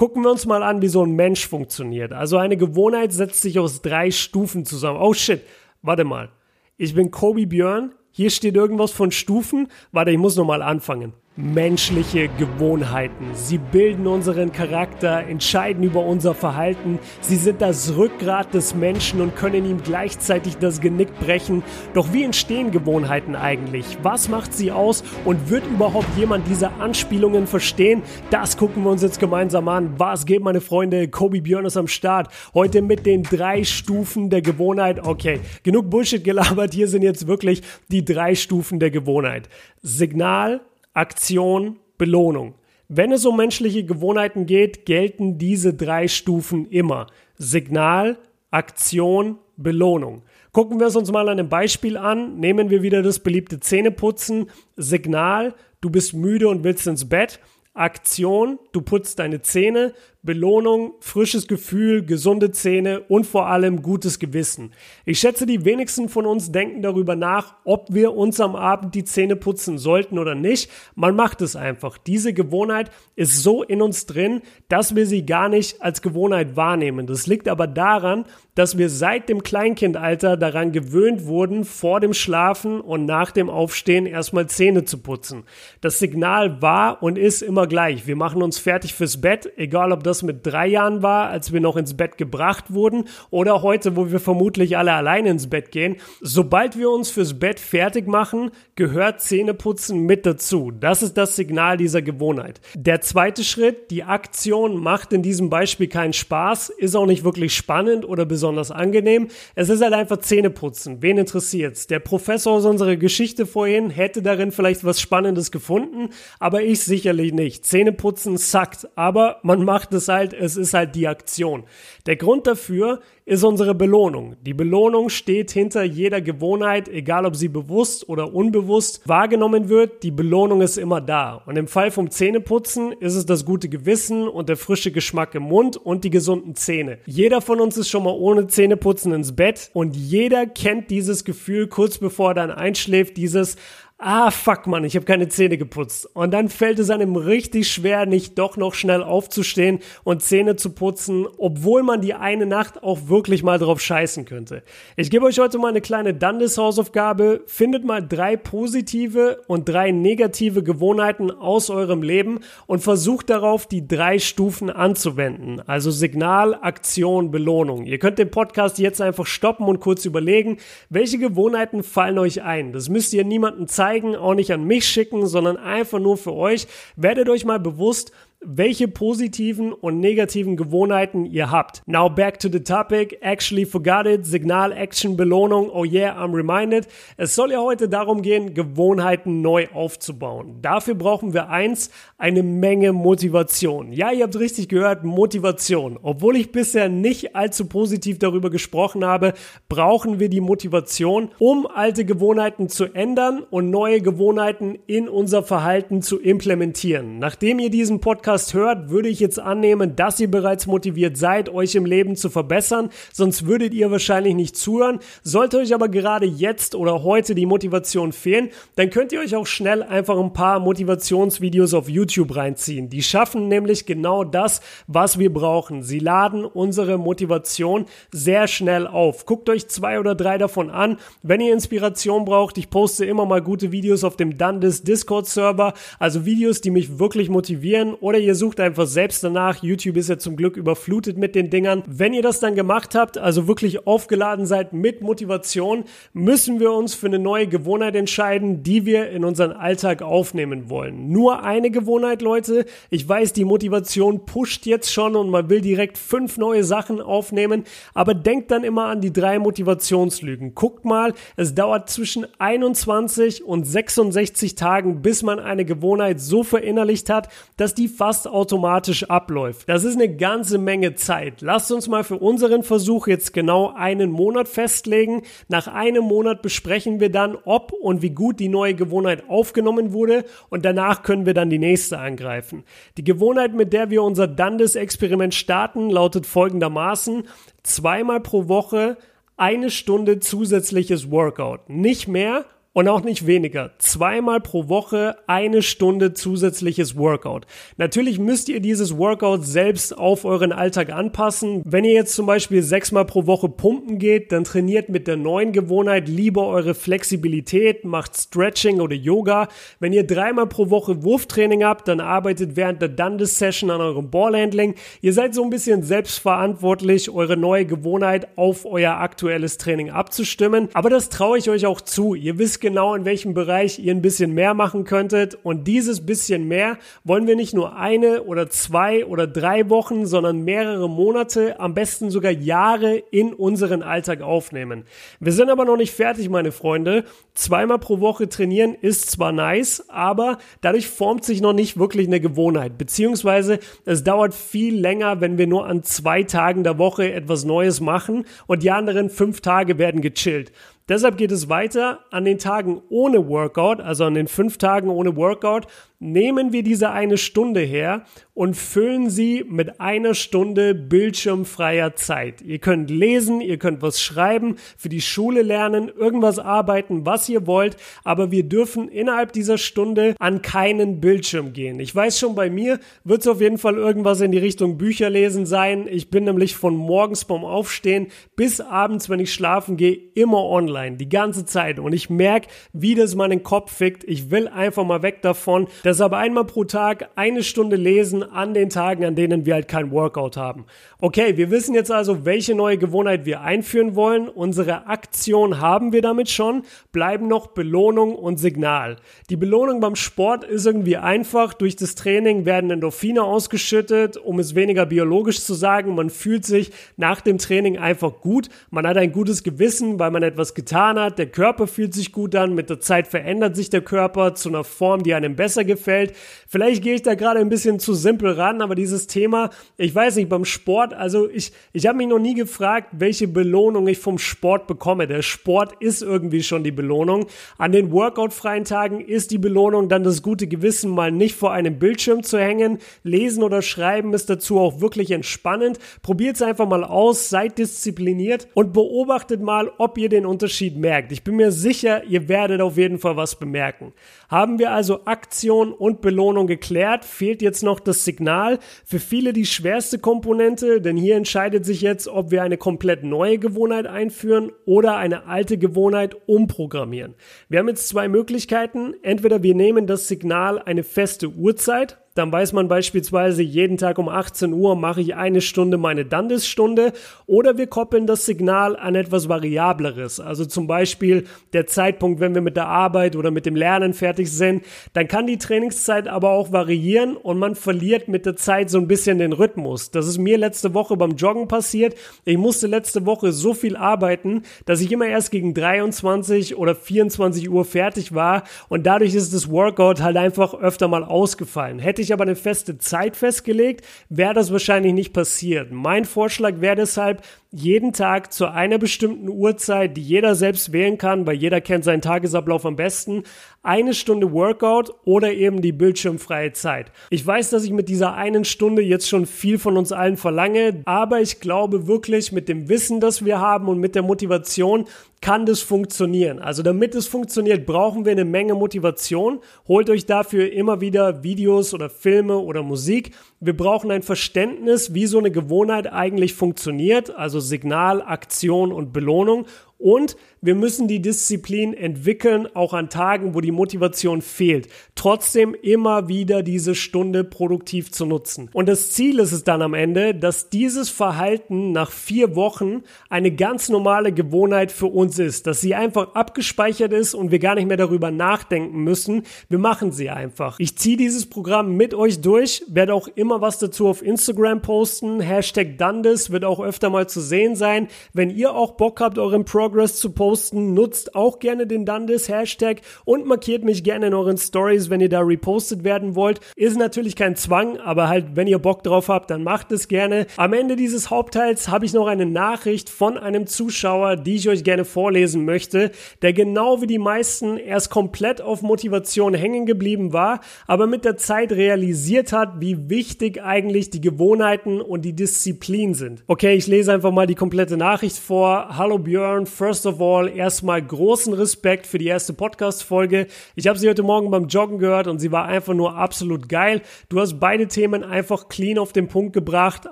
Gucken 0.00 0.22
wir 0.22 0.30
uns 0.30 0.46
mal 0.46 0.62
an, 0.62 0.80
wie 0.80 0.88
so 0.88 1.04
ein 1.04 1.12
Mensch 1.12 1.46
funktioniert. 1.46 2.14
Also 2.14 2.38
eine 2.38 2.56
Gewohnheit 2.56 3.12
setzt 3.12 3.42
sich 3.42 3.58
aus 3.58 3.82
drei 3.82 4.10
Stufen 4.10 4.64
zusammen. 4.64 4.98
Oh 4.98 5.12
shit, 5.12 5.42
warte 5.82 6.04
mal. 6.04 6.30
Ich 6.78 6.94
bin 6.94 7.10
Kobe 7.10 7.46
Björn, 7.46 7.92
hier 8.10 8.30
steht 8.30 8.56
irgendwas 8.56 8.92
von 8.92 9.10
Stufen. 9.10 9.68
Warte, 9.92 10.10
ich 10.10 10.16
muss 10.16 10.36
nochmal 10.36 10.62
anfangen 10.62 11.12
menschliche 11.36 12.28
Gewohnheiten. 12.28 13.26
Sie 13.34 13.58
bilden 13.58 14.06
unseren 14.06 14.52
Charakter, 14.52 15.26
entscheiden 15.26 15.82
über 15.84 16.04
unser 16.04 16.34
Verhalten. 16.34 16.98
Sie 17.20 17.36
sind 17.36 17.62
das 17.62 17.96
Rückgrat 17.96 18.52
des 18.52 18.74
Menschen 18.74 19.20
und 19.20 19.36
können 19.36 19.64
ihm 19.64 19.82
gleichzeitig 19.82 20.58
das 20.58 20.80
Genick 20.80 21.18
brechen. 21.20 21.62
Doch 21.94 22.12
wie 22.12 22.24
entstehen 22.24 22.70
Gewohnheiten 22.72 23.36
eigentlich? 23.36 23.86
Was 24.02 24.28
macht 24.28 24.52
sie 24.52 24.72
aus? 24.72 25.02
Und 25.24 25.50
wird 25.50 25.66
überhaupt 25.66 26.16
jemand 26.16 26.46
diese 26.48 26.72
Anspielungen 26.74 27.46
verstehen? 27.46 28.02
Das 28.30 28.56
gucken 28.56 28.82
wir 28.82 28.90
uns 28.90 29.02
jetzt 29.02 29.20
gemeinsam 29.20 29.68
an. 29.68 29.94
Was 29.98 30.26
geht, 30.26 30.42
meine 30.42 30.60
Freunde? 30.60 31.08
Kobe 31.08 31.40
Björn 31.40 31.64
ist 31.64 31.76
am 31.76 31.88
Start. 31.88 32.28
Heute 32.54 32.82
mit 32.82 33.06
den 33.06 33.22
drei 33.22 33.64
Stufen 33.64 34.30
der 34.30 34.42
Gewohnheit. 34.42 35.06
Okay, 35.06 35.40
genug 35.62 35.90
Bullshit 35.90 36.22
gelabert. 36.22 36.74
Hier 36.74 36.88
sind 36.88 37.02
jetzt 37.02 37.26
wirklich 37.26 37.62
die 37.88 38.04
drei 38.04 38.34
Stufen 38.34 38.78
der 38.78 38.90
Gewohnheit. 38.90 39.48
Signal, 39.82 40.60
Aktion, 40.92 41.78
Belohnung. 41.98 42.54
Wenn 42.88 43.12
es 43.12 43.24
um 43.24 43.36
menschliche 43.36 43.84
Gewohnheiten 43.84 44.46
geht, 44.46 44.84
gelten 44.84 45.38
diese 45.38 45.72
drei 45.72 46.08
Stufen 46.08 46.66
immer. 46.70 47.06
Signal, 47.36 48.18
Aktion, 48.50 49.38
Belohnung. 49.56 50.22
Gucken 50.50 50.80
wir 50.80 50.88
es 50.88 50.96
uns 50.96 51.12
mal 51.12 51.28
an 51.28 51.38
einem 51.38 51.48
Beispiel 51.48 51.96
an. 51.96 52.38
Nehmen 52.38 52.70
wir 52.70 52.82
wieder 52.82 53.02
das 53.02 53.20
beliebte 53.20 53.60
Zähneputzen. 53.60 54.50
Signal, 54.76 55.54
du 55.80 55.90
bist 55.90 56.14
müde 56.14 56.48
und 56.48 56.64
willst 56.64 56.88
ins 56.88 57.08
Bett. 57.08 57.38
Aktion, 57.74 58.58
du 58.72 58.82
putzt 58.82 59.20
deine 59.20 59.42
Zähne. 59.42 59.94
Belohnung, 60.22 60.92
frisches 61.00 61.48
Gefühl, 61.48 62.04
gesunde 62.04 62.50
Zähne 62.50 63.00
und 63.08 63.24
vor 63.24 63.46
allem 63.46 63.80
gutes 63.80 64.18
Gewissen. 64.18 64.74
Ich 65.06 65.18
schätze, 65.18 65.46
die 65.46 65.64
wenigsten 65.64 66.10
von 66.10 66.26
uns 66.26 66.52
denken 66.52 66.82
darüber 66.82 67.16
nach, 67.16 67.54
ob 67.64 67.86
wir 67.94 68.14
uns 68.14 68.38
am 68.38 68.54
Abend 68.54 68.94
die 68.94 69.04
Zähne 69.04 69.34
putzen 69.34 69.78
sollten 69.78 70.18
oder 70.18 70.34
nicht. 70.34 70.70
Man 70.94 71.16
macht 71.16 71.40
es 71.40 71.56
einfach. 71.56 71.96
Diese 71.96 72.34
Gewohnheit 72.34 72.90
ist 73.16 73.42
so 73.42 73.62
in 73.62 73.80
uns 73.80 74.04
drin, 74.04 74.42
dass 74.68 74.94
wir 74.94 75.06
sie 75.06 75.24
gar 75.24 75.48
nicht 75.48 75.80
als 75.80 76.02
Gewohnheit 76.02 76.54
wahrnehmen. 76.54 77.06
Das 77.06 77.26
liegt 77.26 77.48
aber 77.48 77.66
daran, 77.66 78.26
dass 78.54 78.76
wir 78.76 78.90
seit 78.90 79.30
dem 79.30 79.42
Kleinkindalter 79.42 80.36
daran 80.36 80.72
gewöhnt 80.72 81.24
wurden, 81.24 81.64
vor 81.64 81.98
dem 81.98 82.12
Schlafen 82.12 82.82
und 82.82 83.06
nach 83.06 83.30
dem 83.30 83.48
Aufstehen 83.48 84.04
erstmal 84.04 84.48
Zähne 84.48 84.84
zu 84.84 84.98
putzen. 84.98 85.44
Das 85.80 85.98
Signal 85.98 86.60
war 86.60 87.02
und 87.02 87.16
ist 87.16 87.40
immer 87.40 87.66
gleich. 87.66 88.06
Wir 88.06 88.16
machen 88.16 88.42
uns 88.42 88.58
fertig 88.58 88.92
fürs 88.92 89.18
Bett, 89.22 89.50
egal 89.56 89.92
ob 89.92 90.02
das 90.02 90.09
das 90.10 90.22
mit 90.22 90.44
drei 90.44 90.66
Jahren 90.66 91.02
war, 91.02 91.28
als 91.28 91.52
wir 91.52 91.60
noch 91.60 91.76
ins 91.76 91.96
Bett 91.96 92.18
gebracht 92.18 92.72
wurden, 92.72 93.04
oder 93.30 93.62
heute, 93.62 93.96
wo 93.96 94.10
wir 94.10 94.20
vermutlich 94.20 94.76
alle 94.76 94.92
alleine 94.92 95.30
ins 95.30 95.48
Bett 95.48 95.70
gehen. 95.70 95.96
Sobald 96.20 96.76
wir 96.76 96.90
uns 96.90 97.10
fürs 97.10 97.38
Bett 97.38 97.60
fertig 97.60 98.06
machen, 98.06 98.50
gehört 98.74 99.20
Zähneputzen 99.20 100.04
mit 100.06 100.26
dazu. 100.26 100.72
Das 100.72 101.02
ist 101.02 101.16
das 101.16 101.36
Signal 101.36 101.76
dieser 101.76 102.02
Gewohnheit. 102.02 102.60
Der 102.74 103.00
zweite 103.00 103.44
Schritt, 103.44 103.90
die 103.90 104.04
Aktion 104.04 104.76
macht 104.82 105.12
in 105.12 105.22
diesem 105.22 105.50
Beispiel 105.50 105.86
keinen 105.86 106.12
Spaß, 106.12 106.70
ist 106.70 106.96
auch 106.96 107.06
nicht 107.06 107.24
wirklich 107.24 107.54
spannend 107.54 108.04
oder 108.04 108.26
besonders 108.26 108.70
angenehm. 108.70 109.28
Es 109.54 109.68
ist 109.68 109.82
halt 109.82 109.92
einfach 109.92 110.18
Zähneputzen. 110.18 111.02
Wen 111.02 111.18
interessiert's? 111.18 111.86
Der 111.86 112.00
Professor 112.00 112.54
aus 112.54 112.64
unserer 112.64 112.96
Geschichte 112.96 113.46
vorhin 113.46 113.90
hätte 113.90 114.22
darin 114.22 114.50
vielleicht 114.50 114.84
was 114.84 115.00
Spannendes 115.00 115.50
gefunden, 115.50 116.10
aber 116.38 116.62
ich 116.62 116.80
sicherlich 116.80 117.32
nicht. 117.32 117.66
Zähneputzen 117.66 118.36
sackt, 118.36 118.88
aber 118.96 119.38
man 119.42 119.64
macht 119.64 119.92
es 119.92 119.99
es 120.00 120.08
halt, 120.08 120.32
es 120.32 120.56
ist 120.56 120.74
halt 120.74 120.94
die 120.94 121.06
Aktion. 121.06 121.64
Der 122.06 122.16
Grund 122.16 122.46
dafür 122.46 123.00
ist 123.24 123.44
unsere 123.44 123.74
Belohnung. 123.74 124.34
Die 124.42 124.54
Belohnung 124.54 125.08
steht 125.08 125.52
hinter 125.52 125.84
jeder 125.84 126.20
Gewohnheit, 126.20 126.88
egal 126.88 127.26
ob 127.26 127.36
sie 127.36 127.48
bewusst 127.48 128.08
oder 128.08 128.34
unbewusst 128.34 129.06
wahrgenommen 129.06 129.68
wird. 129.68 130.02
Die 130.02 130.10
Belohnung 130.10 130.62
ist 130.62 130.78
immer 130.78 131.00
da. 131.00 131.42
Und 131.46 131.56
im 131.56 131.68
Fall 131.68 131.90
vom 131.90 132.10
Zähneputzen 132.10 132.92
ist 132.92 133.14
es 133.14 133.26
das 133.26 133.44
gute 133.44 133.68
Gewissen 133.68 134.26
und 134.26 134.48
der 134.48 134.56
frische 134.56 134.90
Geschmack 134.90 135.34
im 135.36 135.44
Mund 135.44 135.76
und 135.76 136.02
die 136.02 136.10
gesunden 136.10 136.56
Zähne. 136.56 136.98
Jeder 137.06 137.40
von 137.40 137.60
uns 137.60 137.76
ist 137.76 137.88
schon 137.88 138.02
mal 138.02 138.14
ohne 138.14 138.48
Zähneputzen 138.48 139.12
ins 139.12 139.36
Bett 139.36 139.70
und 139.74 139.94
jeder 139.94 140.46
kennt 140.46 140.90
dieses 140.90 141.24
Gefühl 141.24 141.68
kurz 141.68 141.98
bevor 141.98 142.30
er 142.30 142.34
dann 142.34 142.50
einschläft, 142.50 143.16
dieses 143.16 143.56
ah 144.00 144.30
fuck 144.30 144.66
man, 144.66 144.84
ich 144.84 144.96
habe 144.96 145.04
keine 145.04 145.28
Zähne 145.28 145.58
geputzt. 145.58 146.08
Und 146.14 146.32
dann 146.32 146.48
fällt 146.48 146.78
es 146.78 146.90
einem 146.90 147.16
richtig 147.16 147.70
schwer, 147.70 148.06
nicht 148.06 148.38
doch 148.38 148.56
noch 148.56 148.74
schnell 148.74 149.02
aufzustehen 149.02 149.80
und 150.04 150.22
Zähne 150.22 150.56
zu 150.56 150.70
putzen, 150.70 151.26
obwohl 151.36 151.82
man 151.82 152.00
die 152.00 152.14
eine 152.14 152.46
Nacht 152.46 152.82
auch 152.82 153.08
wirklich 153.08 153.42
mal 153.42 153.58
drauf 153.58 153.80
scheißen 153.80 154.24
könnte. 154.24 154.62
Ich 154.96 155.10
gebe 155.10 155.26
euch 155.26 155.38
heute 155.38 155.58
mal 155.58 155.68
eine 155.68 155.82
kleine 155.82 156.14
Dundes-Hausaufgabe. 156.14 157.42
Findet 157.46 157.84
mal 157.84 158.06
drei 158.06 158.36
positive 158.36 159.42
und 159.46 159.68
drei 159.68 159.90
negative 159.90 160.62
Gewohnheiten 160.62 161.30
aus 161.30 161.68
eurem 161.68 162.02
Leben 162.02 162.40
und 162.66 162.80
versucht 162.80 163.28
darauf, 163.28 163.66
die 163.66 163.86
drei 163.86 164.18
Stufen 164.18 164.70
anzuwenden. 164.70 165.60
Also 165.66 165.90
Signal, 165.90 166.54
Aktion, 166.54 167.30
Belohnung. 167.30 167.84
Ihr 167.84 167.98
könnt 167.98 168.18
den 168.18 168.30
Podcast 168.30 168.78
jetzt 168.78 169.00
einfach 169.00 169.26
stoppen 169.26 169.66
und 169.66 169.80
kurz 169.80 170.06
überlegen, 170.06 170.56
welche 170.88 171.18
Gewohnheiten 171.18 171.82
fallen 171.82 172.18
euch 172.18 172.42
ein. 172.42 172.72
Das 172.72 172.88
müsst 172.88 173.12
ihr 173.12 173.24
niemandem 173.24 173.68
zeigen 173.68 173.89
zeigen, 173.90 174.14
auch 174.14 174.34
nicht 174.34 174.52
an 174.52 174.64
mich 174.64 174.86
schicken, 174.86 175.26
sondern 175.26 175.56
einfach 175.56 175.98
nur 175.98 176.16
für 176.16 176.32
euch. 176.32 176.66
Werdet 176.96 177.28
euch 177.28 177.44
mal 177.44 177.58
bewusst, 177.58 178.12
welche 178.42 178.88
positiven 178.88 179.72
und 179.72 180.00
negativen 180.00 180.56
Gewohnheiten 180.56 181.26
ihr 181.26 181.50
habt. 181.50 181.82
Now 181.86 182.08
back 182.08 182.38
to 182.40 182.48
the 182.50 182.60
topic. 182.60 183.18
Actually 183.20 183.66
forgot 183.66 184.06
it. 184.06 184.24
Signal, 184.24 184.72
Action, 184.72 185.16
Belohnung. 185.16 185.68
Oh 185.70 185.84
yeah, 185.84 186.16
I'm 186.18 186.34
reminded. 186.34 186.88
Es 187.18 187.34
soll 187.34 187.52
ja 187.52 187.60
heute 187.60 187.88
darum 187.88 188.22
gehen, 188.22 188.54
Gewohnheiten 188.54 189.42
neu 189.42 189.66
aufzubauen. 189.74 190.62
Dafür 190.62 190.94
brauchen 190.94 191.34
wir 191.34 191.50
eins, 191.50 191.90
eine 192.16 192.42
Menge 192.42 192.92
Motivation. 192.92 193.92
Ja, 193.92 194.10
ihr 194.10 194.24
habt 194.24 194.38
richtig 194.38 194.68
gehört, 194.68 195.04
Motivation. 195.04 195.98
Obwohl 196.00 196.36
ich 196.36 196.50
bisher 196.50 196.88
nicht 196.88 197.36
allzu 197.36 197.66
positiv 197.66 198.18
darüber 198.18 198.48
gesprochen 198.48 199.04
habe, 199.04 199.34
brauchen 199.68 200.18
wir 200.18 200.30
die 200.30 200.40
Motivation, 200.40 201.30
um 201.38 201.66
alte 201.66 202.06
Gewohnheiten 202.06 202.70
zu 202.70 202.86
ändern 202.94 203.42
und 203.50 203.68
neue 203.68 204.00
Gewohnheiten 204.00 204.78
in 204.86 205.10
unser 205.10 205.42
Verhalten 205.42 206.00
zu 206.00 206.18
implementieren. 206.18 207.18
Nachdem 207.18 207.58
ihr 207.58 207.70
diesen 207.70 208.00
Podcast 208.00 208.29
Podcast 208.30 208.54
hört, 208.54 208.90
würde 208.90 209.08
ich 209.08 209.18
jetzt 209.18 209.40
annehmen, 209.40 209.96
dass 209.96 210.20
ihr 210.20 210.30
bereits 210.30 210.68
motiviert 210.68 211.16
seid, 211.16 211.48
euch 211.48 211.74
im 211.74 211.84
Leben 211.84 212.14
zu 212.14 212.30
verbessern. 212.30 212.90
Sonst 213.12 213.44
würdet 213.44 213.74
ihr 213.74 213.90
wahrscheinlich 213.90 214.36
nicht 214.36 214.56
zuhören. 214.56 215.00
Sollte 215.24 215.58
euch 215.58 215.74
aber 215.74 215.88
gerade 215.88 216.26
jetzt 216.26 216.76
oder 216.76 217.02
heute 217.02 217.34
die 217.34 217.44
Motivation 217.44 218.12
fehlen, 218.12 218.50
dann 218.76 218.90
könnt 218.90 219.10
ihr 219.10 219.18
euch 219.18 219.34
auch 219.34 219.48
schnell 219.48 219.82
einfach 219.82 220.16
ein 220.16 220.32
paar 220.32 220.60
Motivationsvideos 220.60 221.74
auf 221.74 221.88
YouTube 221.88 222.36
reinziehen. 222.36 222.88
Die 222.88 223.02
schaffen 223.02 223.48
nämlich 223.48 223.84
genau 223.84 224.22
das, 224.22 224.60
was 224.86 225.18
wir 225.18 225.32
brauchen. 225.32 225.82
Sie 225.82 225.98
laden 225.98 226.44
unsere 226.44 226.98
Motivation 226.98 227.86
sehr 228.12 228.46
schnell 228.46 228.86
auf. 228.86 229.26
Guckt 229.26 229.48
euch 229.48 229.66
zwei 229.66 229.98
oder 229.98 230.14
drei 230.14 230.38
davon 230.38 230.70
an. 230.70 230.98
Wenn 231.24 231.40
ihr 231.40 231.52
Inspiration 231.52 232.24
braucht, 232.24 232.58
ich 232.58 232.70
poste 232.70 233.04
immer 233.04 233.26
mal 233.26 233.42
gute 233.42 233.72
Videos 233.72 234.04
auf 234.04 234.14
dem 234.14 234.38
Dundes 234.38 234.84
Discord 234.84 235.26
Server, 235.26 235.74
also 235.98 236.24
Videos, 236.24 236.60
die 236.60 236.70
mich 236.70 237.00
wirklich 237.00 237.28
motivieren 237.28 237.94
oder 237.94 238.19
ihr 238.20 238.34
sucht 238.34 238.60
einfach 238.60 238.86
selbst 238.86 239.24
danach. 239.24 239.62
YouTube 239.62 239.96
ist 239.96 240.08
ja 240.08 240.18
zum 240.18 240.36
Glück 240.36 240.56
überflutet 240.56 241.16
mit 241.18 241.34
den 241.34 241.50
Dingern. 241.50 241.82
Wenn 241.86 242.12
ihr 242.12 242.22
das 242.22 242.40
dann 242.40 242.54
gemacht 242.54 242.94
habt, 242.94 243.18
also 243.18 243.48
wirklich 243.48 243.86
aufgeladen 243.86 244.46
seid 244.46 244.72
mit 244.72 245.00
Motivation, 245.00 245.84
müssen 246.12 246.60
wir 246.60 246.72
uns 246.72 246.94
für 246.94 247.06
eine 247.06 247.18
neue 247.18 247.46
Gewohnheit 247.46 247.96
entscheiden, 247.96 248.62
die 248.62 248.86
wir 248.86 249.10
in 249.10 249.24
unseren 249.24 249.52
Alltag 249.52 250.02
aufnehmen 250.02 250.70
wollen. 250.70 251.10
Nur 251.10 251.42
eine 251.42 251.70
Gewohnheit, 251.70 252.22
Leute. 252.22 252.66
Ich 252.90 253.08
weiß, 253.08 253.32
die 253.32 253.44
Motivation 253.44 254.24
pusht 254.26 254.66
jetzt 254.66 254.92
schon 254.92 255.16
und 255.16 255.30
man 255.30 255.48
will 255.48 255.60
direkt 255.60 255.98
fünf 255.98 256.38
neue 256.38 256.64
Sachen 256.64 257.00
aufnehmen, 257.00 257.64
aber 257.94 258.14
denkt 258.14 258.50
dann 258.50 258.64
immer 258.64 258.86
an 258.86 259.00
die 259.00 259.12
drei 259.12 259.38
Motivationslügen. 259.38 260.54
Guckt 260.54 260.84
mal, 260.84 261.14
es 261.36 261.54
dauert 261.54 261.90
zwischen 261.90 262.26
21 262.38 263.44
und 263.44 263.64
66 263.64 264.54
Tagen, 264.54 265.02
bis 265.02 265.22
man 265.22 265.38
eine 265.38 265.64
Gewohnheit 265.64 266.20
so 266.20 266.42
verinnerlicht 266.42 267.10
hat, 267.10 267.28
dass 267.56 267.74
die 267.74 267.88
fast 267.88 268.09
fast 268.10 268.26
automatisch 268.26 269.04
abläuft. 269.04 269.68
Das 269.68 269.84
ist 269.84 269.94
eine 269.94 270.12
ganze 270.16 270.58
Menge 270.58 270.96
Zeit. 270.96 271.42
Lasst 271.42 271.70
uns 271.70 271.86
mal 271.86 272.02
für 272.02 272.16
unseren 272.16 272.64
Versuch 272.64 273.06
jetzt 273.06 273.32
genau 273.32 273.72
einen 273.72 274.10
Monat 274.10 274.48
festlegen. 274.48 275.22
Nach 275.46 275.68
einem 275.68 276.02
Monat 276.02 276.42
besprechen 276.42 276.98
wir 276.98 277.12
dann, 277.12 277.38
ob 277.44 277.70
und 277.72 278.02
wie 278.02 278.10
gut 278.10 278.40
die 278.40 278.48
neue 278.48 278.74
Gewohnheit 278.74 279.28
aufgenommen 279.28 279.92
wurde 279.92 280.24
und 280.48 280.64
danach 280.64 281.04
können 281.04 281.24
wir 281.24 281.34
dann 281.34 281.50
die 281.50 281.60
nächste 281.60 282.00
angreifen. 282.00 282.64
Die 282.96 283.04
Gewohnheit, 283.04 283.54
mit 283.54 283.72
der 283.72 283.90
wir 283.90 284.02
unser 284.02 284.26
Dundes-Experiment 284.26 285.32
starten, 285.32 285.88
lautet 285.88 286.26
folgendermaßen, 286.26 287.28
zweimal 287.62 288.18
pro 288.18 288.48
Woche 288.48 288.96
eine 289.36 289.70
Stunde 289.70 290.18
zusätzliches 290.18 291.12
Workout. 291.12 291.70
Nicht 291.70 292.08
mehr 292.08 292.44
und 292.72 292.86
auch 292.86 293.02
nicht 293.02 293.26
weniger. 293.26 293.72
Zweimal 293.78 294.40
pro 294.40 294.68
Woche 294.68 295.16
eine 295.26 295.60
Stunde 295.60 296.14
zusätzliches 296.14 296.96
Workout. 296.96 297.46
Natürlich 297.76 298.20
müsst 298.20 298.48
ihr 298.48 298.60
dieses 298.60 298.96
Workout 298.96 299.44
selbst 299.44 299.96
auf 299.98 300.24
euren 300.24 300.52
Alltag 300.52 300.92
anpassen. 300.92 301.62
Wenn 301.64 301.84
ihr 301.84 301.92
jetzt 301.92 302.14
zum 302.14 302.26
Beispiel 302.26 302.62
sechsmal 302.62 303.04
pro 303.06 303.26
Woche 303.26 303.48
pumpen 303.48 303.98
geht, 303.98 304.30
dann 304.30 304.44
trainiert 304.44 304.88
mit 304.88 305.08
der 305.08 305.16
neuen 305.16 305.52
Gewohnheit 305.52 306.08
lieber 306.08 306.46
eure 306.46 306.74
Flexibilität, 306.74 307.84
macht 307.84 308.16
Stretching 308.16 308.80
oder 308.80 308.94
Yoga. 308.94 309.48
Wenn 309.80 309.92
ihr 309.92 310.06
dreimal 310.06 310.46
pro 310.46 310.70
Woche 310.70 311.02
Wurftraining 311.02 311.64
habt, 311.64 311.88
dann 311.88 311.98
arbeitet 311.98 312.54
während 312.54 312.80
der 312.80 312.88
Dundas-Session 312.88 313.70
an 313.70 313.80
eurem 313.80 314.10
Ballhandling. 314.10 314.76
Ihr 315.00 315.12
seid 315.12 315.34
so 315.34 315.42
ein 315.42 315.50
bisschen 315.50 315.82
selbstverantwortlich, 315.82 317.10
eure 317.10 317.36
neue 317.36 317.66
Gewohnheit 317.66 318.28
auf 318.36 318.64
euer 318.64 318.98
aktuelles 318.98 319.58
Training 319.58 319.90
abzustimmen. 319.90 320.68
Aber 320.72 320.88
das 320.88 321.08
traue 321.08 321.38
ich 321.38 321.50
euch 321.50 321.66
auch 321.66 321.80
zu. 321.80 322.14
Ihr 322.14 322.38
wisst 322.38 322.59
genau, 322.60 322.94
in 322.94 323.04
welchem 323.04 323.34
Bereich 323.34 323.78
ihr 323.78 323.94
ein 323.94 324.02
bisschen 324.02 324.34
mehr 324.34 324.54
machen 324.54 324.84
könntet. 324.84 325.38
Und 325.42 325.66
dieses 325.66 326.06
bisschen 326.06 326.48
mehr 326.48 326.78
wollen 327.04 327.26
wir 327.26 327.36
nicht 327.36 327.54
nur 327.54 327.76
eine 327.76 328.22
oder 328.22 328.48
zwei 328.48 329.04
oder 329.04 329.26
drei 329.26 329.68
Wochen, 329.70 330.06
sondern 330.06 330.44
mehrere 330.44 330.88
Monate, 330.88 331.58
am 331.58 331.74
besten 331.74 332.10
sogar 332.10 332.32
Jahre 332.32 332.96
in 333.10 333.32
unseren 333.32 333.82
Alltag 333.82 334.22
aufnehmen. 334.22 334.84
Wir 335.18 335.32
sind 335.32 335.50
aber 335.50 335.64
noch 335.64 335.76
nicht 335.76 335.92
fertig, 335.92 336.28
meine 336.28 336.52
Freunde. 336.52 337.04
Zweimal 337.34 337.78
pro 337.78 338.00
Woche 338.00 338.28
trainieren 338.28 338.74
ist 338.74 339.10
zwar 339.10 339.32
nice, 339.32 339.88
aber 339.88 340.38
dadurch 340.60 340.88
formt 340.88 341.24
sich 341.24 341.40
noch 341.40 341.52
nicht 341.52 341.78
wirklich 341.78 342.06
eine 342.06 342.20
Gewohnheit. 342.20 342.78
Beziehungsweise 342.78 343.58
es 343.84 344.04
dauert 344.04 344.34
viel 344.34 344.78
länger, 344.78 345.20
wenn 345.20 345.38
wir 345.38 345.46
nur 345.46 345.66
an 345.66 345.82
zwei 345.82 346.22
Tagen 346.22 346.64
der 346.64 346.78
Woche 346.78 347.12
etwas 347.12 347.44
Neues 347.44 347.80
machen 347.80 348.24
und 348.46 348.62
die 348.62 348.70
anderen 348.70 349.10
fünf 349.10 349.40
Tage 349.40 349.78
werden 349.78 350.00
gechillt. 350.00 350.52
Deshalb 350.90 351.16
geht 351.16 351.30
es 351.30 351.48
weiter 351.48 352.00
an 352.10 352.24
den 352.24 352.38
Tagen 352.38 352.82
ohne 352.88 353.28
Workout, 353.28 353.80
also 353.80 354.06
an 354.06 354.14
den 354.14 354.26
fünf 354.26 354.58
Tagen 354.58 354.88
ohne 354.88 355.14
Workout, 355.14 355.68
nehmen 356.00 356.52
wir 356.52 356.62
diese 356.62 356.90
eine 356.90 357.18
Stunde 357.18 357.60
her 357.60 358.04
und 358.32 358.56
füllen 358.56 359.10
sie 359.10 359.44
mit 359.46 359.82
einer 359.82 360.14
Stunde 360.14 360.74
bildschirmfreier 360.74 361.94
Zeit. 361.94 362.40
Ihr 362.40 362.58
könnt 362.58 362.88
lesen, 362.88 363.42
ihr 363.42 363.58
könnt 363.58 363.82
was 363.82 364.00
schreiben, 364.00 364.56
für 364.78 364.88
die 364.88 365.02
Schule 365.02 365.42
lernen, 365.42 365.90
irgendwas 365.90 366.38
arbeiten, 366.38 367.04
was 367.04 367.28
ihr 367.28 367.46
wollt, 367.46 367.76
aber 368.02 368.30
wir 368.30 368.44
dürfen 368.44 368.88
innerhalb 368.88 369.34
dieser 369.34 369.58
Stunde 369.58 370.14
an 370.18 370.40
keinen 370.40 371.02
Bildschirm 371.02 371.52
gehen. 371.52 371.80
Ich 371.80 371.94
weiß 371.94 372.18
schon, 372.18 372.34
bei 372.34 372.48
mir 372.48 372.80
wird 373.04 373.20
es 373.20 373.28
auf 373.28 373.42
jeden 373.42 373.58
Fall 373.58 373.74
irgendwas 373.74 374.22
in 374.22 374.32
die 374.32 374.38
Richtung 374.38 374.78
Bücher 374.78 375.10
lesen 375.10 375.44
sein. 375.44 375.86
Ich 375.86 376.08
bin 376.08 376.24
nämlich 376.24 376.56
von 376.56 376.74
morgens 376.74 377.26
beim 377.26 377.44
Aufstehen 377.44 378.06
bis 378.36 378.62
abends, 378.62 379.10
wenn 379.10 379.20
ich 379.20 379.34
schlafen 379.34 379.76
gehe, 379.76 379.98
immer 380.14 380.44
online, 380.44 380.96
die 380.96 381.10
ganze 381.10 381.44
Zeit. 381.44 381.78
Und 381.78 381.92
ich 381.92 382.08
merke, 382.08 382.48
wie 382.72 382.94
das 382.94 383.14
meinen 383.14 383.42
Kopf 383.42 383.70
fickt. 383.70 384.02
Ich 384.04 384.30
will 384.30 384.48
einfach 384.48 384.86
mal 384.86 385.02
weg 385.02 385.20
davon. 385.20 385.68
Deshalb 385.90 386.12
einmal 386.12 386.44
pro 386.44 386.62
Tag 386.62 387.10
eine 387.16 387.42
Stunde 387.42 387.74
lesen 387.74 388.22
an 388.22 388.54
den 388.54 388.70
Tagen, 388.70 389.04
an 389.04 389.16
denen 389.16 389.44
wir 389.44 389.54
halt 389.54 389.66
kein 389.66 389.90
Workout 389.90 390.36
haben. 390.36 390.66
Okay, 391.00 391.36
wir 391.36 391.50
wissen 391.50 391.74
jetzt 391.74 391.90
also, 391.90 392.24
welche 392.24 392.54
neue 392.54 392.78
Gewohnheit 392.78 393.24
wir 393.24 393.40
einführen 393.40 393.96
wollen. 393.96 394.28
Unsere 394.28 394.86
Aktion 394.86 395.60
haben 395.60 395.92
wir 395.92 396.00
damit 396.00 396.30
schon. 396.30 396.62
Bleiben 396.92 397.26
noch 397.26 397.48
Belohnung 397.48 398.14
und 398.14 398.38
Signal. 398.38 398.98
Die 399.30 399.36
Belohnung 399.36 399.80
beim 399.80 399.96
Sport 399.96 400.44
ist 400.44 400.64
irgendwie 400.64 400.96
einfach. 400.96 401.54
Durch 401.54 401.74
das 401.74 401.96
Training 401.96 402.44
werden 402.44 402.70
Endorphine 402.70 403.24
ausgeschüttet, 403.24 404.16
um 404.16 404.38
es 404.38 404.54
weniger 404.54 404.86
biologisch 404.86 405.42
zu 405.42 405.54
sagen. 405.54 405.96
Man 405.96 406.08
fühlt 406.08 406.44
sich 406.44 406.70
nach 406.98 407.20
dem 407.20 407.38
Training 407.38 407.78
einfach 407.78 408.20
gut. 408.20 408.48
Man 408.70 408.86
hat 408.86 408.96
ein 408.96 409.10
gutes 409.10 409.42
Gewissen, 409.42 409.98
weil 409.98 410.12
man 410.12 410.22
etwas 410.22 410.54
getan 410.54 411.00
hat. 411.00 411.18
Der 411.18 411.26
Körper 411.26 411.66
fühlt 411.66 411.94
sich 411.94 412.12
gut 412.12 412.36
an. 412.36 412.54
Mit 412.54 412.70
der 412.70 412.78
Zeit 412.78 413.08
verändert 413.08 413.56
sich 413.56 413.70
der 413.70 413.80
Körper 413.80 414.36
zu 414.36 414.50
einer 414.50 414.62
Form, 414.62 415.02
die 415.02 415.14
einem 415.14 415.34
besser 415.34 415.64
gefällt 415.64 415.79
gefällt. 415.80 416.14
Vielleicht 416.46 416.82
gehe 416.82 416.94
ich 416.94 417.02
da 417.02 417.14
gerade 417.14 417.40
ein 417.40 417.48
bisschen 417.48 417.78
zu 417.78 417.94
simpel 417.94 418.32
ran, 418.32 418.60
aber 418.60 418.74
dieses 418.74 419.06
Thema, 419.06 419.50
ich 419.76 419.94
weiß 419.94 420.16
nicht, 420.16 420.28
beim 420.28 420.44
Sport, 420.44 420.92
also 420.92 421.28
ich, 421.28 421.52
ich 421.72 421.86
habe 421.86 421.96
mich 421.96 422.08
noch 422.08 422.18
nie 422.18 422.34
gefragt, 422.34 422.88
welche 422.92 423.28
Belohnung 423.28 423.86
ich 423.88 423.98
vom 423.98 424.18
Sport 424.18 424.66
bekomme. 424.66 425.06
Der 425.06 425.22
Sport 425.22 425.74
ist 425.80 426.02
irgendwie 426.02 426.42
schon 426.42 426.62
die 426.62 426.70
Belohnung. 426.70 427.26
An 427.56 427.72
den 427.72 427.92
Workout-freien 427.92 428.64
Tagen 428.64 429.00
ist 429.00 429.30
die 429.30 429.38
Belohnung 429.38 429.88
dann 429.88 430.04
das 430.04 430.22
gute 430.22 430.46
Gewissen, 430.46 430.90
mal 430.90 431.10
nicht 431.10 431.34
vor 431.34 431.52
einem 431.52 431.78
Bildschirm 431.78 432.22
zu 432.22 432.38
hängen. 432.38 432.78
Lesen 433.02 433.42
oder 433.42 433.62
schreiben 433.62 434.12
ist 434.12 434.28
dazu 434.28 434.58
auch 434.58 434.80
wirklich 434.80 435.10
entspannend. 435.10 435.78
Probiert 436.02 436.36
es 436.36 436.42
einfach 436.42 436.68
mal 436.68 436.84
aus, 436.84 437.30
seid 437.30 437.58
diszipliniert 437.58 438.48
und 438.54 438.72
beobachtet 438.72 439.40
mal, 439.40 439.70
ob 439.78 439.96
ihr 439.96 440.08
den 440.08 440.26
Unterschied 440.26 440.76
merkt. 440.76 441.12
Ich 441.12 441.24
bin 441.24 441.36
mir 441.36 441.52
sicher, 441.52 442.04
ihr 442.04 442.28
werdet 442.28 442.60
auf 442.60 442.76
jeden 442.76 442.98
Fall 442.98 443.16
was 443.16 443.38
bemerken. 443.38 443.92
Haben 444.28 444.58
wir 444.58 444.72
also 444.72 445.06
Aktion 445.06 445.69
und 445.72 446.00
Belohnung 446.00 446.46
geklärt, 446.46 447.04
fehlt 447.04 447.42
jetzt 447.42 447.62
noch 447.62 447.80
das 447.80 448.04
Signal. 448.04 448.58
Für 448.84 448.98
viele 448.98 449.32
die 449.32 449.46
schwerste 449.46 449.98
Komponente, 449.98 450.80
denn 450.80 450.96
hier 450.96 451.16
entscheidet 451.16 451.64
sich 451.64 451.80
jetzt, 451.80 452.08
ob 452.08 452.30
wir 452.30 452.42
eine 452.42 452.56
komplett 452.56 453.04
neue 453.04 453.38
Gewohnheit 453.38 453.86
einführen 453.86 454.52
oder 454.66 454.96
eine 454.96 455.26
alte 455.26 455.58
Gewohnheit 455.58 456.16
umprogrammieren. 456.26 457.14
Wir 457.48 457.58
haben 457.58 457.68
jetzt 457.68 457.88
zwei 457.88 458.08
Möglichkeiten. 458.08 458.94
Entweder 459.02 459.42
wir 459.42 459.54
nehmen 459.54 459.86
das 459.86 460.08
Signal 460.08 460.58
eine 460.58 460.82
feste 460.82 461.28
Uhrzeit, 461.28 461.98
dann 462.14 462.32
weiß 462.32 462.52
man 462.52 462.66
beispielsweise, 462.66 463.42
jeden 463.42 463.76
Tag 463.76 463.98
um 463.98 464.08
18 464.08 464.52
Uhr 464.52 464.74
mache 464.74 465.00
ich 465.00 465.14
eine 465.14 465.40
Stunde 465.40 465.78
meine 465.78 466.04
Dandes-Stunde 466.04 466.92
oder 467.26 467.56
wir 467.56 467.68
koppeln 467.68 468.08
das 468.08 468.26
Signal 468.26 468.76
an 468.76 468.96
etwas 468.96 469.28
Variableres. 469.28 470.18
Also 470.18 470.44
zum 470.44 470.66
Beispiel 470.66 471.26
der 471.52 471.68
Zeitpunkt, 471.68 472.18
wenn 472.18 472.34
wir 472.34 472.42
mit 472.42 472.56
der 472.56 472.66
Arbeit 472.66 473.14
oder 473.14 473.30
mit 473.30 473.46
dem 473.46 473.54
Lernen 473.54 473.94
fertig 473.94 474.32
sind, 474.32 474.64
dann 474.92 475.06
kann 475.06 475.28
die 475.28 475.38
Trainingszeit 475.38 476.08
aber 476.08 476.30
auch 476.30 476.50
variieren 476.50 477.16
und 477.16 477.38
man 477.38 477.54
verliert 477.54 478.08
mit 478.08 478.26
der 478.26 478.34
Zeit 478.34 478.70
so 478.70 478.78
ein 478.78 478.88
bisschen 478.88 479.18
den 479.18 479.32
Rhythmus. 479.32 479.92
Das 479.92 480.08
ist 480.08 480.18
mir 480.18 480.36
letzte 480.36 480.74
Woche 480.74 480.96
beim 480.96 481.12
Joggen 481.12 481.46
passiert. 481.46 481.94
Ich 482.24 482.38
musste 482.38 482.66
letzte 482.66 483.06
Woche 483.06 483.30
so 483.30 483.54
viel 483.54 483.76
arbeiten, 483.76 484.42
dass 484.66 484.80
ich 484.80 484.90
immer 484.90 485.06
erst 485.06 485.30
gegen 485.30 485.54
23 485.54 486.56
oder 486.56 486.74
24 486.74 487.48
Uhr 487.50 487.64
fertig 487.64 488.14
war 488.14 488.42
und 488.68 488.84
dadurch 488.84 489.14
ist 489.14 489.32
das 489.32 489.48
Workout 489.48 490.00
halt 490.00 490.16
einfach 490.16 490.54
öfter 490.54 490.88
mal 490.88 491.04
ausgefallen. 491.04 491.78
Hätte 491.78 491.99
Hätte 492.00 492.06
ich 492.06 492.12
aber 492.14 492.22
eine 492.22 492.34
feste 492.34 492.78
Zeit 492.78 493.14
festgelegt, 493.14 493.86
wäre 494.08 494.32
das 494.32 494.50
wahrscheinlich 494.50 494.94
nicht 494.94 495.12
passiert. 495.12 495.70
Mein 495.70 496.06
Vorschlag 496.06 496.62
wäre 496.62 496.76
deshalb, 496.76 497.20
jeden 497.52 497.92
Tag 497.92 498.32
zu 498.32 498.46
einer 498.46 498.78
bestimmten 498.78 499.28
Uhrzeit, 499.28 499.96
die 499.98 500.02
jeder 500.02 500.34
selbst 500.34 500.72
wählen 500.72 500.96
kann, 500.96 501.26
weil 501.26 501.34
jeder 501.34 501.60
kennt 501.60 501.84
seinen 501.84 502.00
Tagesablauf 502.00 502.64
am 502.64 502.76
besten, 502.76 503.24
eine 503.62 503.92
Stunde 503.92 504.32
Workout 504.32 504.94
oder 505.04 505.32
eben 505.32 505.60
die 505.60 505.72
bildschirmfreie 505.72 506.52
Zeit. 506.52 506.90
Ich 507.10 507.26
weiß, 507.26 507.50
dass 507.50 507.64
ich 507.64 507.72
mit 507.72 507.90
dieser 507.90 508.14
einen 508.14 508.44
Stunde 508.44 508.80
jetzt 508.80 509.08
schon 509.08 509.26
viel 509.26 509.58
von 509.58 509.76
uns 509.76 509.92
allen 509.92 510.16
verlange, 510.16 510.80
aber 510.86 511.20
ich 511.20 511.40
glaube 511.40 511.86
wirklich 511.86 512.32
mit 512.32 512.48
dem 512.48 512.68
Wissen, 512.68 513.00
das 513.00 513.24
wir 513.24 513.40
haben 513.40 513.68
und 513.68 513.78
mit 513.78 513.94
der 513.94 514.02
Motivation 514.02 514.86
kann 515.20 515.44
das 515.44 515.60
funktionieren. 515.60 516.38
Also 516.38 516.62
damit 516.62 516.94
es 516.94 517.06
funktioniert, 517.06 517.66
brauchen 517.66 518.04
wir 518.04 518.12
eine 518.12 518.24
Menge 518.24 518.54
Motivation. 518.54 519.40
Holt 519.68 519.90
euch 519.90 520.06
dafür 520.06 520.50
immer 520.50 520.80
wieder 520.80 521.22
Videos 521.22 521.74
oder 521.74 521.90
Filme 521.90 522.38
oder 522.38 522.62
Musik. 522.62 523.12
Wir 523.38 523.54
brauchen 523.54 523.90
ein 523.90 524.02
Verständnis, 524.02 524.94
wie 524.94 525.06
so 525.06 525.18
eine 525.18 525.30
Gewohnheit 525.30 525.92
eigentlich 525.92 526.32
funktioniert, 526.34 527.14
also 527.14 527.38
Signal, 527.38 528.00
Aktion 528.00 528.72
und 528.72 528.92
Belohnung 528.92 529.46
und 529.80 530.16
wir 530.42 530.54
müssen 530.54 530.88
die 530.88 531.02
Disziplin 531.02 531.74
entwickeln, 531.74 532.48
auch 532.54 532.72
an 532.72 532.88
Tagen, 532.88 533.34
wo 533.34 533.42
die 533.42 533.50
Motivation 533.50 534.22
fehlt. 534.22 534.68
Trotzdem 534.94 535.54
immer 535.54 536.08
wieder 536.08 536.42
diese 536.42 536.74
Stunde 536.74 537.24
produktiv 537.24 537.90
zu 537.92 538.06
nutzen. 538.06 538.48
Und 538.54 538.66
das 538.66 538.90
Ziel 538.90 539.18
ist 539.18 539.32
es 539.32 539.44
dann 539.44 539.60
am 539.60 539.74
Ende, 539.74 540.14
dass 540.14 540.48
dieses 540.48 540.88
Verhalten 540.88 541.72
nach 541.72 541.90
vier 541.90 542.36
Wochen 542.36 542.82
eine 543.10 543.32
ganz 543.32 543.68
normale 543.68 544.12
Gewohnheit 544.12 544.72
für 544.72 544.86
uns 544.86 545.18
ist. 545.18 545.46
Dass 545.46 545.60
sie 545.60 545.74
einfach 545.74 546.14
abgespeichert 546.14 546.94
ist 546.94 547.14
und 547.14 547.30
wir 547.30 547.38
gar 547.38 547.54
nicht 547.54 547.68
mehr 547.68 547.76
darüber 547.76 548.10
nachdenken 548.10 548.82
müssen. 548.82 549.24
Wir 549.50 549.58
machen 549.58 549.92
sie 549.92 550.08
einfach. 550.08 550.58
Ich 550.58 550.78
ziehe 550.78 550.96
dieses 550.96 551.28
Programm 551.28 551.76
mit 551.76 551.92
euch 551.92 552.22
durch, 552.22 552.62
werde 552.68 552.94
auch 552.94 553.08
immer 553.08 553.42
was 553.42 553.58
dazu 553.58 553.88
auf 553.88 554.02
Instagram 554.02 554.62
posten. 554.62 555.20
Hashtag 555.20 555.76
Dundes 555.76 556.30
wird 556.30 556.46
auch 556.46 556.60
öfter 556.60 556.88
mal 556.88 557.08
zu 557.08 557.20
sehen 557.20 557.56
sein. 557.56 557.88
Wenn 558.14 558.30
ihr 558.30 558.54
auch 558.54 558.72
Bock 558.72 559.00
habt, 559.00 559.18
euren 559.18 559.44
Progress 559.44 559.69
Progress 559.70 559.96
zu 559.96 560.10
posten. 560.10 560.74
Nutzt 560.74 561.14
auch 561.14 561.38
gerne 561.38 561.64
den 561.64 561.86
Dundes 561.86 562.28
Hashtag 562.28 562.80
und 563.04 563.24
markiert 563.24 563.62
mich 563.62 563.84
gerne 563.84 564.08
in 564.08 564.14
euren 564.14 564.36
Stories, 564.36 564.90
wenn 564.90 565.00
ihr 565.00 565.08
da 565.08 565.20
repostet 565.20 565.84
werden 565.84 566.16
wollt. 566.16 566.40
Ist 566.56 566.76
natürlich 566.76 567.14
kein 567.14 567.36
Zwang, 567.36 567.78
aber 567.78 568.08
halt, 568.08 568.34
wenn 568.34 568.48
ihr 568.48 568.58
Bock 568.58 568.82
drauf 568.82 569.08
habt, 569.08 569.30
dann 569.30 569.44
macht 569.44 569.70
es 569.70 569.86
gerne. 569.86 570.26
Am 570.36 570.54
Ende 570.54 570.74
dieses 570.74 571.08
Hauptteils 571.10 571.68
habe 571.68 571.84
ich 571.84 571.92
noch 571.92 572.08
eine 572.08 572.26
Nachricht 572.26 572.90
von 572.90 573.16
einem 573.16 573.46
Zuschauer, 573.46 574.16
die 574.16 574.34
ich 574.34 574.48
euch 574.48 574.64
gerne 574.64 574.84
vorlesen 574.84 575.44
möchte, 575.44 575.92
der 576.20 576.32
genau 576.32 576.82
wie 576.82 576.88
die 576.88 576.98
meisten 576.98 577.56
erst 577.56 577.90
komplett 577.90 578.40
auf 578.40 578.62
Motivation 578.62 579.34
hängen 579.34 579.66
geblieben 579.66 580.12
war, 580.12 580.40
aber 580.66 580.88
mit 580.88 581.04
der 581.04 581.16
Zeit 581.16 581.52
realisiert 581.52 582.32
hat, 582.32 582.60
wie 582.60 582.90
wichtig 582.90 583.40
eigentlich 583.40 583.90
die 583.90 584.00
Gewohnheiten 584.00 584.80
und 584.80 585.04
die 585.04 585.12
Disziplin 585.12 585.94
sind. 585.94 586.24
Okay, 586.26 586.54
ich 586.54 586.66
lese 586.66 586.92
einfach 586.92 587.12
mal 587.12 587.28
die 587.28 587.36
komplette 587.36 587.76
Nachricht 587.76 588.18
vor. 588.18 588.76
Hallo 588.76 588.98
Björn, 588.98 589.46
first 589.60 589.84
of 589.84 590.00
all 590.00 590.26
erstmal 590.26 590.80
großen 590.80 591.34
Respekt 591.34 591.86
für 591.86 591.98
die 591.98 592.06
erste 592.06 592.32
Podcast-Folge. 592.32 593.26
Ich 593.56 593.66
habe 593.66 593.78
sie 593.78 593.90
heute 593.90 594.02
Morgen 594.02 594.30
beim 594.30 594.46
Joggen 594.46 594.78
gehört 594.78 595.06
und 595.06 595.18
sie 595.18 595.32
war 595.32 595.44
einfach 595.44 595.74
nur 595.74 595.96
absolut 595.96 596.48
geil. 596.48 596.80
Du 597.10 597.20
hast 597.20 597.38
beide 597.38 597.68
Themen 597.68 598.02
einfach 598.02 598.48
clean 598.48 598.78
auf 598.78 598.94
den 598.94 599.08
Punkt 599.08 599.34
gebracht, 599.34 599.86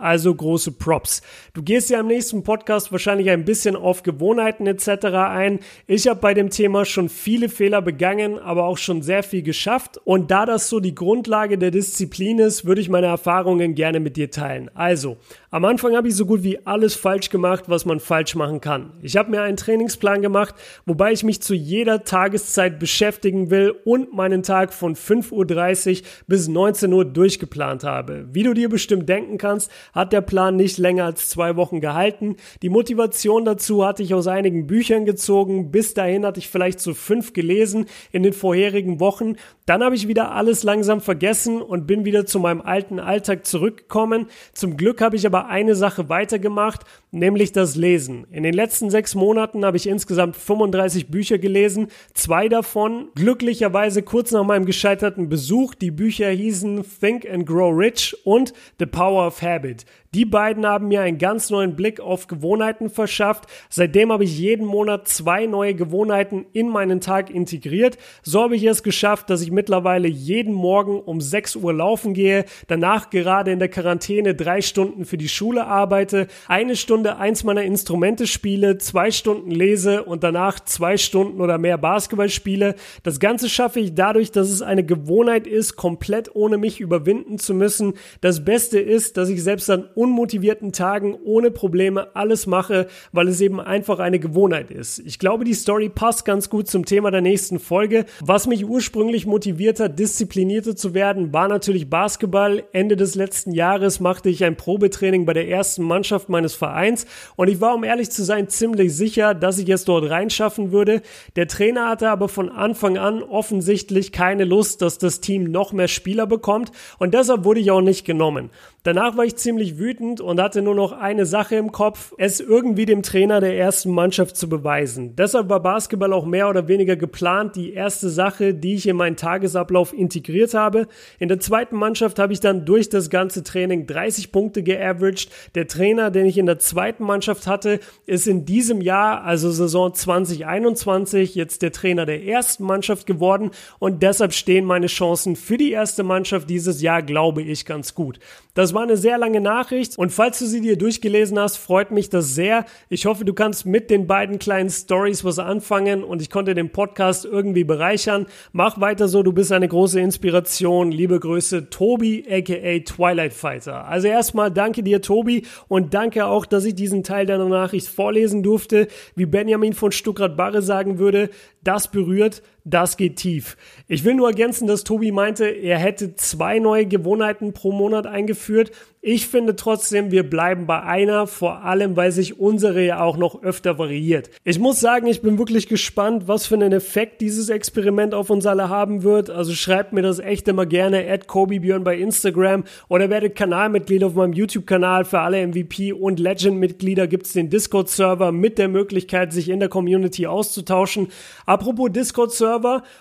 also 0.00 0.34
große 0.34 0.72
Props. 0.72 1.20
Du 1.52 1.62
gehst 1.62 1.90
ja 1.90 2.00
im 2.00 2.06
nächsten 2.06 2.44
Podcast 2.44 2.92
wahrscheinlich 2.92 3.28
ein 3.28 3.44
bisschen 3.44 3.76
auf 3.76 4.02
Gewohnheiten 4.02 4.66
etc. 4.66 5.04
ein. 5.04 5.58
Ich 5.86 6.08
habe 6.08 6.18
bei 6.18 6.32
dem 6.32 6.48
Thema 6.48 6.86
schon 6.86 7.10
viele 7.10 7.50
Fehler 7.50 7.82
begangen, 7.82 8.38
aber 8.38 8.64
auch 8.64 8.78
schon 8.78 9.02
sehr 9.02 9.22
viel 9.22 9.42
geschafft. 9.42 10.00
Und 10.02 10.30
da 10.30 10.46
das 10.46 10.70
so 10.70 10.80
die 10.80 10.94
Grundlage 10.94 11.58
der 11.58 11.72
Disziplin 11.72 12.38
ist, 12.38 12.64
würde 12.64 12.80
ich 12.80 12.88
meine 12.88 13.08
Erfahrungen 13.08 13.74
gerne 13.74 14.00
mit 14.00 14.16
dir 14.16 14.30
teilen. 14.30 14.70
Also, 14.72 15.18
am 15.50 15.64
Anfang 15.64 15.96
habe 15.96 16.08
ich 16.08 16.14
so 16.14 16.26
gut 16.26 16.42
wie 16.42 16.66
alles 16.66 16.94
falsch 16.94 17.30
gemacht, 17.30 17.64
was 17.68 17.86
man 17.86 18.00
falsch 18.00 18.34
machen 18.34 18.60
kann. 18.60 18.92
Ich 19.00 19.16
habe 19.16 19.30
mir 19.30 19.40
einen 19.40 19.56
Trainingsplan 19.56 20.20
gemacht, 20.20 20.54
wobei 20.84 21.12
ich 21.12 21.24
mich 21.24 21.40
zu 21.40 21.54
jeder 21.54 22.04
Tageszeit 22.04 22.78
beschäftigen 22.78 23.48
will 23.50 23.74
und 23.86 24.12
meinen 24.12 24.42
Tag 24.42 24.74
von 24.74 24.94
5.30 24.94 26.02
Uhr 26.02 26.06
bis 26.26 26.48
19 26.48 26.92
Uhr 26.92 27.06
durchgeplant 27.06 27.82
habe. 27.82 28.28
Wie 28.30 28.42
du 28.42 28.52
dir 28.52 28.68
bestimmt 28.68 29.08
denken 29.08 29.38
kannst, 29.38 29.70
hat 29.94 30.12
der 30.12 30.20
Plan 30.20 30.54
nicht 30.56 30.76
länger 30.76 31.06
als 31.06 31.30
zwei 31.30 31.56
Wochen 31.56 31.80
gehalten. 31.80 32.36
Die 32.60 32.68
Motivation 32.68 33.46
dazu 33.46 33.86
hatte 33.86 34.02
ich 34.02 34.12
aus 34.12 34.26
einigen 34.26 34.66
Büchern 34.66 35.06
gezogen. 35.06 35.70
Bis 35.70 35.94
dahin 35.94 36.26
hatte 36.26 36.40
ich 36.40 36.50
vielleicht 36.50 36.78
so 36.78 36.92
fünf 36.92 37.32
gelesen 37.32 37.86
in 38.12 38.22
den 38.22 38.34
vorherigen 38.34 39.00
Wochen. 39.00 39.36
Dann 39.64 39.82
habe 39.82 39.94
ich 39.94 40.08
wieder 40.08 40.32
alles 40.32 40.62
langsam 40.62 41.00
vergessen 41.00 41.62
und 41.62 41.86
bin 41.86 42.04
wieder 42.04 42.26
zu 42.26 42.38
meinem 42.38 42.60
alten 42.60 43.00
Alltag 43.00 43.46
zurückgekommen. 43.46 44.26
Zum 44.52 44.76
Glück 44.76 45.00
habe 45.00 45.16
ich 45.16 45.26
aber 45.26 45.37
aber 45.38 45.48
eine 45.48 45.74
Sache 45.74 46.08
weitergemacht, 46.08 46.82
nämlich 47.10 47.52
das 47.52 47.76
Lesen. 47.76 48.26
In 48.30 48.42
den 48.42 48.54
letzten 48.54 48.90
sechs 48.90 49.14
Monaten 49.14 49.64
habe 49.64 49.76
ich 49.76 49.88
insgesamt 49.88 50.36
35 50.36 51.10
Bücher 51.10 51.38
gelesen, 51.38 51.88
zwei 52.12 52.48
davon 52.48 53.08
glücklicherweise 53.14 54.02
kurz 54.02 54.32
nach 54.32 54.44
meinem 54.44 54.66
gescheiterten 54.66 55.28
Besuch. 55.28 55.74
Die 55.74 55.90
Bücher 55.90 56.30
hießen 56.30 56.84
Think 57.00 57.28
and 57.30 57.46
Grow 57.46 57.72
Rich 57.76 58.16
und 58.24 58.52
The 58.78 58.86
Power 58.86 59.26
of 59.26 59.42
Habit. 59.42 59.84
Die 60.14 60.24
beiden 60.24 60.66
haben 60.66 60.88
mir 60.88 61.02
einen 61.02 61.18
ganz 61.18 61.50
neuen 61.50 61.76
Blick 61.76 62.00
auf 62.00 62.28
Gewohnheiten 62.28 62.88
verschafft. 62.88 63.44
Seitdem 63.68 64.10
habe 64.10 64.24
ich 64.24 64.38
jeden 64.38 64.66
Monat 64.66 65.06
zwei 65.06 65.44
neue 65.44 65.74
Gewohnheiten 65.74 66.46
in 66.54 66.68
meinen 66.68 67.02
Tag 67.02 67.28
integriert. 67.28 67.98
So 68.22 68.42
habe 68.42 68.56
ich 68.56 68.64
es 68.64 68.82
geschafft, 68.82 69.28
dass 69.28 69.42
ich 69.42 69.50
mittlerweile 69.50 70.08
jeden 70.08 70.54
Morgen 70.54 70.98
um 70.98 71.20
6 71.20 71.56
Uhr 71.56 71.74
laufen 71.74 72.14
gehe, 72.14 72.46
danach 72.68 73.10
gerade 73.10 73.52
in 73.52 73.58
der 73.58 73.68
Quarantäne 73.68 74.34
drei 74.34 74.62
Stunden 74.62 75.04
für 75.04 75.18
die 75.18 75.27
Schule 75.28 75.66
arbeite, 75.66 76.26
eine 76.48 76.76
Stunde 76.76 77.16
eins 77.16 77.44
meiner 77.44 77.62
Instrumente 77.62 78.26
spiele, 78.26 78.78
zwei 78.78 79.10
Stunden 79.10 79.50
lese 79.50 80.04
und 80.04 80.24
danach 80.24 80.60
zwei 80.60 80.96
Stunden 80.96 81.40
oder 81.40 81.58
mehr 81.58 81.78
Basketball 81.78 82.28
spiele. 82.28 82.74
Das 83.02 83.20
Ganze 83.20 83.48
schaffe 83.48 83.80
ich 83.80 83.94
dadurch, 83.94 84.32
dass 84.32 84.50
es 84.50 84.62
eine 84.62 84.84
Gewohnheit 84.84 85.46
ist, 85.46 85.76
komplett 85.76 86.34
ohne 86.34 86.58
mich 86.58 86.80
überwinden 86.80 87.38
zu 87.38 87.54
müssen. 87.54 87.94
Das 88.20 88.44
Beste 88.44 88.78
ist, 88.78 89.16
dass 89.16 89.28
ich 89.28 89.42
selbst 89.42 89.70
an 89.70 89.84
unmotivierten 89.94 90.72
Tagen 90.72 91.14
ohne 91.14 91.50
Probleme 91.50 92.14
alles 92.14 92.46
mache, 92.46 92.86
weil 93.12 93.28
es 93.28 93.40
eben 93.40 93.60
einfach 93.60 93.98
eine 93.98 94.18
Gewohnheit 94.18 94.70
ist. 94.70 94.98
Ich 95.00 95.18
glaube, 95.18 95.44
die 95.44 95.54
Story 95.54 95.88
passt 95.88 96.24
ganz 96.24 96.50
gut 96.50 96.68
zum 96.68 96.84
Thema 96.84 97.10
der 97.10 97.20
nächsten 97.20 97.58
Folge. 97.58 98.04
Was 98.20 98.46
mich 98.46 98.64
ursprünglich 98.64 99.26
motiviert 99.26 99.80
hat, 99.80 99.98
disziplinierter 99.98 100.76
zu 100.76 100.94
werden, 100.94 101.32
war 101.32 101.48
natürlich 101.48 101.90
Basketball. 101.90 102.64
Ende 102.72 102.96
des 102.96 103.14
letzten 103.14 103.52
Jahres 103.52 104.00
machte 104.00 104.28
ich 104.28 104.44
ein 104.44 104.56
Probetraining 104.56 105.17
bei 105.24 105.32
der 105.32 105.48
ersten 105.48 105.82
Mannschaft 105.82 106.28
meines 106.28 106.54
Vereins 106.54 107.06
und 107.36 107.48
ich 107.48 107.60
war, 107.60 107.74
um 107.74 107.84
ehrlich 107.84 108.10
zu 108.10 108.24
sein, 108.24 108.48
ziemlich 108.48 108.94
sicher, 108.94 109.34
dass 109.34 109.58
ich 109.58 109.68
es 109.68 109.84
dort 109.84 110.08
reinschaffen 110.10 110.72
würde. 110.72 111.02
Der 111.36 111.48
Trainer 111.48 111.88
hatte 111.88 112.10
aber 112.10 112.28
von 112.28 112.48
Anfang 112.48 112.98
an 112.98 113.22
offensichtlich 113.22 114.12
keine 114.12 114.44
Lust, 114.44 114.82
dass 114.82 114.98
das 114.98 115.20
Team 115.20 115.44
noch 115.44 115.72
mehr 115.72 115.88
Spieler 115.88 116.26
bekommt 116.26 116.72
und 116.98 117.14
deshalb 117.14 117.44
wurde 117.44 117.60
ich 117.60 117.70
auch 117.70 117.80
nicht 117.80 118.04
genommen. 118.04 118.50
Danach 118.84 119.16
war 119.16 119.24
ich 119.24 119.36
ziemlich 119.36 119.76
wütend 119.78 120.20
und 120.20 120.40
hatte 120.40 120.62
nur 120.62 120.74
noch 120.74 120.92
eine 120.92 121.26
Sache 121.26 121.56
im 121.56 121.72
Kopf, 121.72 122.14
es 122.16 122.40
irgendwie 122.40 122.86
dem 122.86 123.02
Trainer 123.02 123.40
der 123.40 123.58
ersten 123.58 123.90
Mannschaft 123.90 124.36
zu 124.36 124.48
beweisen. 124.48 125.14
Deshalb 125.14 125.50
war 125.50 125.60
Basketball 125.60 126.12
auch 126.12 126.24
mehr 126.24 126.48
oder 126.48 126.68
weniger 126.68 126.96
geplant, 126.96 127.56
die 127.56 127.74
erste 127.74 128.08
Sache, 128.08 128.54
die 128.54 128.76
ich 128.76 128.86
in 128.86 128.96
meinen 128.96 129.16
Tagesablauf 129.16 129.92
integriert 129.92 130.54
habe. 130.54 130.86
In 131.18 131.28
der 131.28 131.40
zweiten 131.40 131.76
Mannschaft 131.76 132.18
habe 132.18 132.32
ich 132.32 132.40
dann 132.40 132.64
durch 132.64 132.88
das 132.88 133.10
ganze 133.10 133.42
Training 133.42 133.86
30 133.86 134.32
Punkte 134.32 134.62
geaveraged. 134.62 135.07
Der 135.54 135.66
Trainer, 135.66 136.10
den 136.10 136.26
ich 136.26 136.38
in 136.38 136.46
der 136.46 136.58
zweiten 136.58 137.04
Mannschaft 137.04 137.46
hatte, 137.46 137.80
ist 138.06 138.26
in 138.26 138.44
diesem 138.44 138.80
Jahr, 138.80 139.24
also 139.24 139.50
Saison 139.50 139.94
2021, 139.94 141.34
jetzt 141.34 141.62
der 141.62 141.72
Trainer 141.72 142.06
der 142.06 142.24
ersten 142.24 142.64
Mannschaft 142.64 143.06
geworden 143.06 143.50
und 143.78 144.02
deshalb 144.02 144.32
stehen 144.32 144.64
meine 144.64 144.86
Chancen 144.86 145.36
für 145.36 145.56
die 145.56 145.72
erste 145.72 146.02
Mannschaft 146.02 146.50
dieses 146.50 146.82
Jahr, 146.82 147.02
glaube 147.02 147.42
ich, 147.42 147.64
ganz 147.64 147.94
gut. 147.94 148.18
Das 148.58 148.74
war 148.74 148.82
eine 148.82 148.96
sehr 148.96 149.18
lange 149.18 149.40
Nachricht 149.40 149.96
und 149.98 150.10
falls 150.10 150.40
du 150.40 150.46
sie 150.46 150.60
dir 150.60 150.76
durchgelesen 150.76 151.38
hast, 151.38 151.58
freut 151.58 151.92
mich 151.92 152.10
das 152.10 152.34
sehr. 152.34 152.64
Ich 152.88 153.06
hoffe, 153.06 153.24
du 153.24 153.32
kannst 153.32 153.66
mit 153.66 153.88
den 153.88 154.08
beiden 154.08 154.40
kleinen 154.40 154.68
Stories 154.68 155.22
was 155.22 155.38
anfangen 155.38 156.02
und 156.02 156.20
ich 156.20 156.28
konnte 156.28 156.56
den 156.56 156.72
Podcast 156.72 157.24
irgendwie 157.24 157.62
bereichern. 157.62 158.26
Mach 158.50 158.80
weiter 158.80 159.06
so, 159.06 159.22
du 159.22 159.32
bist 159.32 159.52
eine 159.52 159.68
große 159.68 160.00
Inspiration. 160.00 160.90
Liebe 160.90 161.20
Grüße, 161.20 161.70
Tobi 161.70 162.24
aka 162.28 162.80
Twilight 162.80 163.32
Fighter. 163.32 163.86
Also 163.86 164.08
erstmal 164.08 164.50
danke 164.50 164.82
dir, 164.82 165.02
Tobi, 165.02 165.46
und 165.68 165.94
danke 165.94 166.26
auch, 166.26 166.44
dass 166.44 166.64
ich 166.64 166.74
diesen 166.74 167.04
Teil 167.04 167.26
deiner 167.26 167.48
Nachricht 167.48 167.86
vorlesen 167.86 168.42
durfte. 168.42 168.88
Wie 169.14 169.26
Benjamin 169.26 169.72
von 169.72 169.92
Stuttgart-Barre 169.92 170.62
sagen 170.62 170.98
würde, 170.98 171.30
das 171.62 171.92
berührt, 171.92 172.42
das 172.70 172.96
geht 172.96 173.16
tief. 173.16 173.56
Ich 173.86 174.04
will 174.04 174.14
nur 174.14 174.28
ergänzen, 174.28 174.66
dass 174.66 174.84
Tobi 174.84 175.12
meinte, 175.12 175.46
er 175.46 175.78
hätte 175.78 176.14
zwei 176.14 176.58
neue 176.58 176.86
Gewohnheiten 176.86 177.52
pro 177.52 177.72
Monat 177.72 178.06
eingeführt. 178.06 178.70
Ich 179.00 179.28
finde 179.28 179.54
trotzdem, 179.54 180.10
wir 180.10 180.28
bleiben 180.28 180.66
bei 180.66 180.82
einer, 180.82 181.28
vor 181.28 181.62
allem 181.64 181.96
weil 181.96 182.10
sich 182.10 182.40
unsere 182.40 182.84
ja 182.84 183.00
auch 183.00 183.16
noch 183.16 183.44
öfter 183.44 183.78
variiert. 183.78 184.28
Ich 184.42 184.58
muss 184.58 184.80
sagen, 184.80 185.06
ich 185.06 185.22
bin 185.22 185.38
wirklich 185.38 185.68
gespannt, 185.68 186.26
was 186.26 186.46
für 186.46 186.56
einen 186.56 186.72
Effekt 186.72 187.20
dieses 187.20 187.48
Experiment 187.48 188.12
auf 188.12 188.28
uns 188.28 188.44
alle 188.44 188.68
haben 188.68 189.04
wird. 189.04 189.30
Also 189.30 189.54
schreibt 189.54 189.92
mir 189.92 190.02
das 190.02 190.18
echt 190.18 190.48
immer 190.48 190.66
gerne 190.66 191.08
at 191.08 191.28
KobeBjörn 191.28 191.84
bei 191.84 191.96
Instagram 191.96 192.64
oder 192.88 193.08
werdet 193.08 193.36
Kanalmitglied 193.36 194.02
auf 194.02 194.14
meinem 194.14 194.32
YouTube-Kanal. 194.32 195.04
Für 195.04 195.20
alle 195.20 195.46
MVP 195.46 195.92
und 195.92 196.18
Legend-Mitglieder 196.18 197.06
gibt's 197.06 197.32
den 197.32 197.50
Discord-Server 197.50 198.32
mit 198.32 198.58
der 198.58 198.68
Möglichkeit, 198.68 199.32
sich 199.32 199.48
in 199.48 199.60
der 199.60 199.68
Community 199.68 200.26
auszutauschen. 200.26 201.06
Apropos 201.46 201.92
Discord-Server, 201.92 202.57